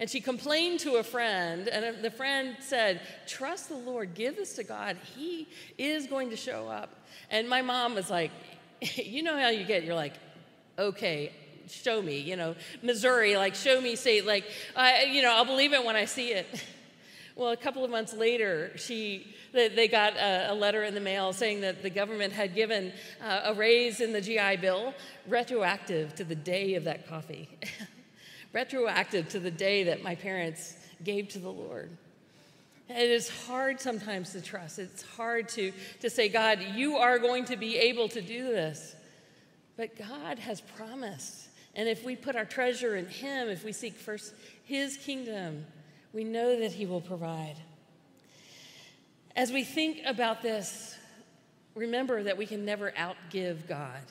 And 0.04 0.10
she 0.10 0.20
complained 0.20 0.82
to 0.82 0.96
a 0.96 1.04
friend, 1.04 1.70
and 1.70 2.04
the 2.04 2.12
friend 2.12 2.58
said, 2.60 3.00
Trust 3.26 3.70
the 3.70 3.78
Lord, 3.78 4.16
give 4.16 4.36
this 4.36 4.56
to 4.58 4.66
God. 4.66 4.98
He 5.16 5.48
is 5.78 6.08
going 6.08 6.32
to 6.32 6.36
show 6.36 6.68
up. 6.68 6.94
And 7.30 7.48
my 7.48 7.62
mom 7.62 7.96
was 7.96 8.10
like, 8.10 8.32
You 8.98 9.24
know 9.24 9.40
how 9.40 9.48
you 9.48 9.64
get, 9.64 9.86
you're 9.86 9.96
like, 9.96 10.16
Okay, 10.78 11.32
show 11.70 12.02
me, 12.02 12.20
you 12.20 12.36
know, 12.36 12.54
Missouri, 12.82 13.38
like, 13.38 13.56
show 13.56 13.80
me, 13.80 13.96
say, 13.96 14.20
like, 14.20 14.44
I, 14.76 15.04
you 15.04 15.22
know, 15.22 15.32
I'll 15.32 15.46
believe 15.46 15.72
it 15.72 15.86
when 15.86 15.96
I 15.96 16.04
see 16.04 16.34
it. 16.34 16.48
Well, 17.36 17.50
a 17.50 17.58
couple 17.58 17.84
of 17.84 17.90
months 17.90 18.14
later, 18.14 18.74
she, 18.76 19.34
they 19.54 19.88
got 19.88 20.14
a, 20.18 20.54
letter 20.54 20.84
in 20.84 20.94
the 20.94 21.00
mail 21.00 21.34
saying 21.34 21.62
that 21.62 21.82
the 21.82 21.90
government 21.90 22.32
had 22.32 22.54
given 22.54 22.94
uh, 23.24 23.42
a 23.46 23.56
raise 23.56 24.02
in 24.02 24.14
the 24.14 24.22
GI 24.22 24.58
Bill 24.58 24.94
retroactive 25.28 26.14
to 26.14 26.24
the 26.24 26.36
day 26.36 26.76
of 26.76 26.84
that 26.84 27.08
coffee. 27.08 27.50
retroactive 28.54 29.28
to 29.30 29.40
the 29.40 29.52
day 29.52 29.84
that 29.86 30.04
my 30.04 30.16
parents 30.16 30.76
gave 31.04 31.30
to 31.30 31.40
the 31.40 31.52
Lord. 31.52 31.90
It 32.90 33.10
is 33.10 33.30
hard 33.48 33.82
sometimes 33.82 34.34
to 34.34 34.42
trust. 34.42 34.78
It's 34.80 35.02
hard 35.02 35.50
to, 35.50 35.72
to 36.02 36.10
say, 36.10 36.30
God, 36.30 36.60
you 36.76 36.98
are 36.98 37.18
going 37.18 37.46
to 37.46 37.58
be 37.58 37.78
able 37.78 38.08
to 38.10 38.22
do 38.22 38.44
this. 38.44 38.96
But 39.76 39.98
God 39.98 40.38
has 40.40 40.62
promised. 40.62 41.48
And 41.76 41.90
if 41.90 42.04
we 42.04 42.16
put 42.16 42.36
our 42.36 42.46
treasure 42.46 42.96
in 42.96 43.08
Him, 43.08 43.50
if 43.50 43.66
we 43.66 43.72
seek 43.72 43.96
first 43.96 44.34
His 44.64 44.98
kingdom, 44.98 45.66
we 46.14 46.24
know 46.24 46.60
that 46.60 46.72
He 46.72 46.86
will 46.86 47.02
provide. 47.02 47.56
As 49.36 49.52
we 49.52 49.64
think 49.64 50.02
about 50.06 50.44
this, 50.44 50.96
remember 51.74 52.22
that 52.24 52.38
we 52.38 52.46
can 52.46 52.66
never 52.66 52.92
outgive 52.92 53.68
God. 53.68 54.02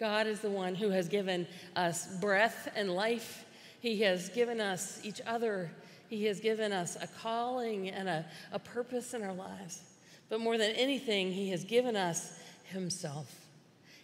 God 0.00 0.26
is 0.26 0.40
the 0.40 0.50
one 0.50 0.74
who 0.74 0.88
has 0.90 1.08
given 1.08 1.46
us 1.76 2.06
breath 2.20 2.68
and 2.74 2.90
life. 2.90 3.44
He 3.80 4.00
has 4.00 4.30
given 4.30 4.60
us 4.60 4.98
each 5.04 5.20
other. 5.26 5.70
He 6.08 6.24
has 6.24 6.40
given 6.40 6.72
us 6.72 6.96
a 7.00 7.06
calling 7.06 7.90
and 7.90 8.08
a, 8.08 8.24
a 8.50 8.58
purpose 8.58 9.12
in 9.12 9.22
our 9.22 9.34
lives. 9.34 9.82
But 10.30 10.40
more 10.40 10.56
than 10.56 10.72
anything, 10.72 11.30
He 11.30 11.50
has 11.50 11.64
given 11.64 11.96
us 11.96 12.38
Himself. 12.64 13.30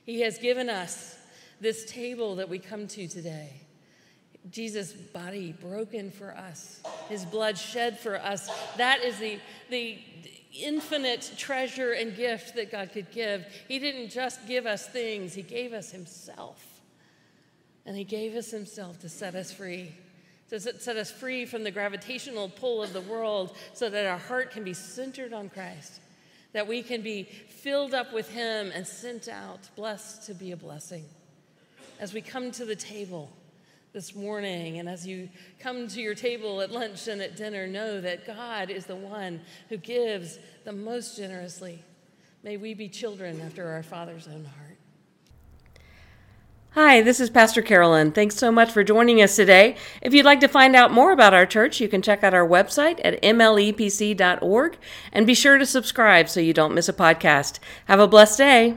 He 0.04 0.20
has 0.20 0.38
given 0.38 0.68
us 0.68 1.16
this 1.60 1.84
table 1.86 2.36
that 2.36 2.48
we 2.50 2.58
come 2.58 2.86
to 2.88 3.08
today. 3.08 3.62
Jesus' 4.50 4.92
body 4.92 5.52
broken 5.60 6.10
for 6.10 6.36
us, 6.36 6.80
his 7.08 7.24
blood 7.24 7.58
shed 7.58 7.98
for 7.98 8.16
us. 8.16 8.48
That 8.76 9.02
is 9.02 9.18
the, 9.18 9.40
the 9.70 9.98
infinite 10.62 11.32
treasure 11.36 11.92
and 11.92 12.14
gift 12.16 12.54
that 12.56 12.70
God 12.70 12.92
could 12.92 13.10
give. 13.10 13.46
He 13.68 13.78
didn't 13.78 14.10
just 14.10 14.46
give 14.46 14.66
us 14.66 14.86
things, 14.86 15.34
he 15.34 15.42
gave 15.42 15.72
us 15.72 15.90
himself. 15.90 16.64
And 17.84 17.96
he 17.96 18.04
gave 18.04 18.34
us 18.34 18.50
himself 18.50 18.98
to 19.00 19.08
set 19.08 19.34
us 19.34 19.52
free, 19.52 19.92
to 20.50 20.58
set 20.58 20.96
us 20.96 21.10
free 21.10 21.46
from 21.46 21.62
the 21.62 21.70
gravitational 21.70 22.48
pull 22.48 22.82
of 22.82 22.92
the 22.92 23.00
world 23.02 23.56
so 23.74 23.88
that 23.88 24.06
our 24.06 24.18
heart 24.18 24.50
can 24.50 24.64
be 24.64 24.74
centered 24.74 25.32
on 25.32 25.48
Christ, 25.48 26.00
that 26.52 26.66
we 26.66 26.82
can 26.82 27.02
be 27.02 27.22
filled 27.22 27.94
up 27.94 28.12
with 28.12 28.28
him 28.30 28.72
and 28.74 28.86
sent 28.86 29.28
out, 29.28 29.68
blessed 29.76 30.26
to 30.26 30.34
be 30.34 30.52
a 30.52 30.56
blessing. 30.56 31.04
As 32.00 32.12
we 32.12 32.20
come 32.20 32.50
to 32.52 32.64
the 32.64 32.76
table, 32.76 33.30
this 33.96 34.14
morning. 34.14 34.78
And 34.78 34.90
as 34.90 35.06
you 35.06 35.30
come 35.58 35.88
to 35.88 36.02
your 36.02 36.14
table 36.14 36.60
at 36.60 36.70
lunch 36.70 37.08
and 37.08 37.22
at 37.22 37.34
dinner, 37.34 37.66
know 37.66 37.98
that 38.02 38.26
God 38.26 38.68
is 38.68 38.84
the 38.84 38.94
one 38.94 39.40
who 39.70 39.78
gives 39.78 40.38
the 40.64 40.72
most 40.72 41.16
generously. 41.16 41.82
May 42.42 42.58
we 42.58 42.74
be 42.74 42.90
children 42.90 43.40
after 43.40 43.66
our 43.66 43.82
Father's 43.82 44.28
own 44.28 44.44
heart. 44.44 44.76
Hi, 46.72 47.00
this 47.00 47.20
is 47.20 47.30
Pastor 47.30 47.62
Carolyn. 47.62 48.12
Thanks 48.12 48.36
so 48.36 48.52
much 48.52 48.70
for 48.70 48.84
joining 48.84 49.22
us 49.22 49.34
today. 49.34 49.76
If 50.02 50.12
you'd 50.12 50.26
like 50.26 50.40
to 50.40 50.48
find 50.48 50.76
out 50.76 50.92
more 50.92 51.10
about 51.10 51.32
our 51.32 51.46
church, 51.46 51.80
you 51.80 51.88
can 51.88 52.02
check 52.02 52.22
out 52.22 52.34
our 52.34 52.46
website 52.46 53.00
at 53.02 53.22
mlepc.org 53.22 54.76
and 55.10 55.26
be 55.26 55.34
sure 55.34 55.56
to 55.56 55.64
subscribe 55.64 56.28
so 56.28 56.38
you 56.38 56.52
don't 56.52 56.74
miss 56.74 56.90
a 56.90 56.92
podcast. 56.92 57.60
Have 57.86 58.00
a 58.00 58.06
blessed 58.06 58.36
day. 58.36 58.76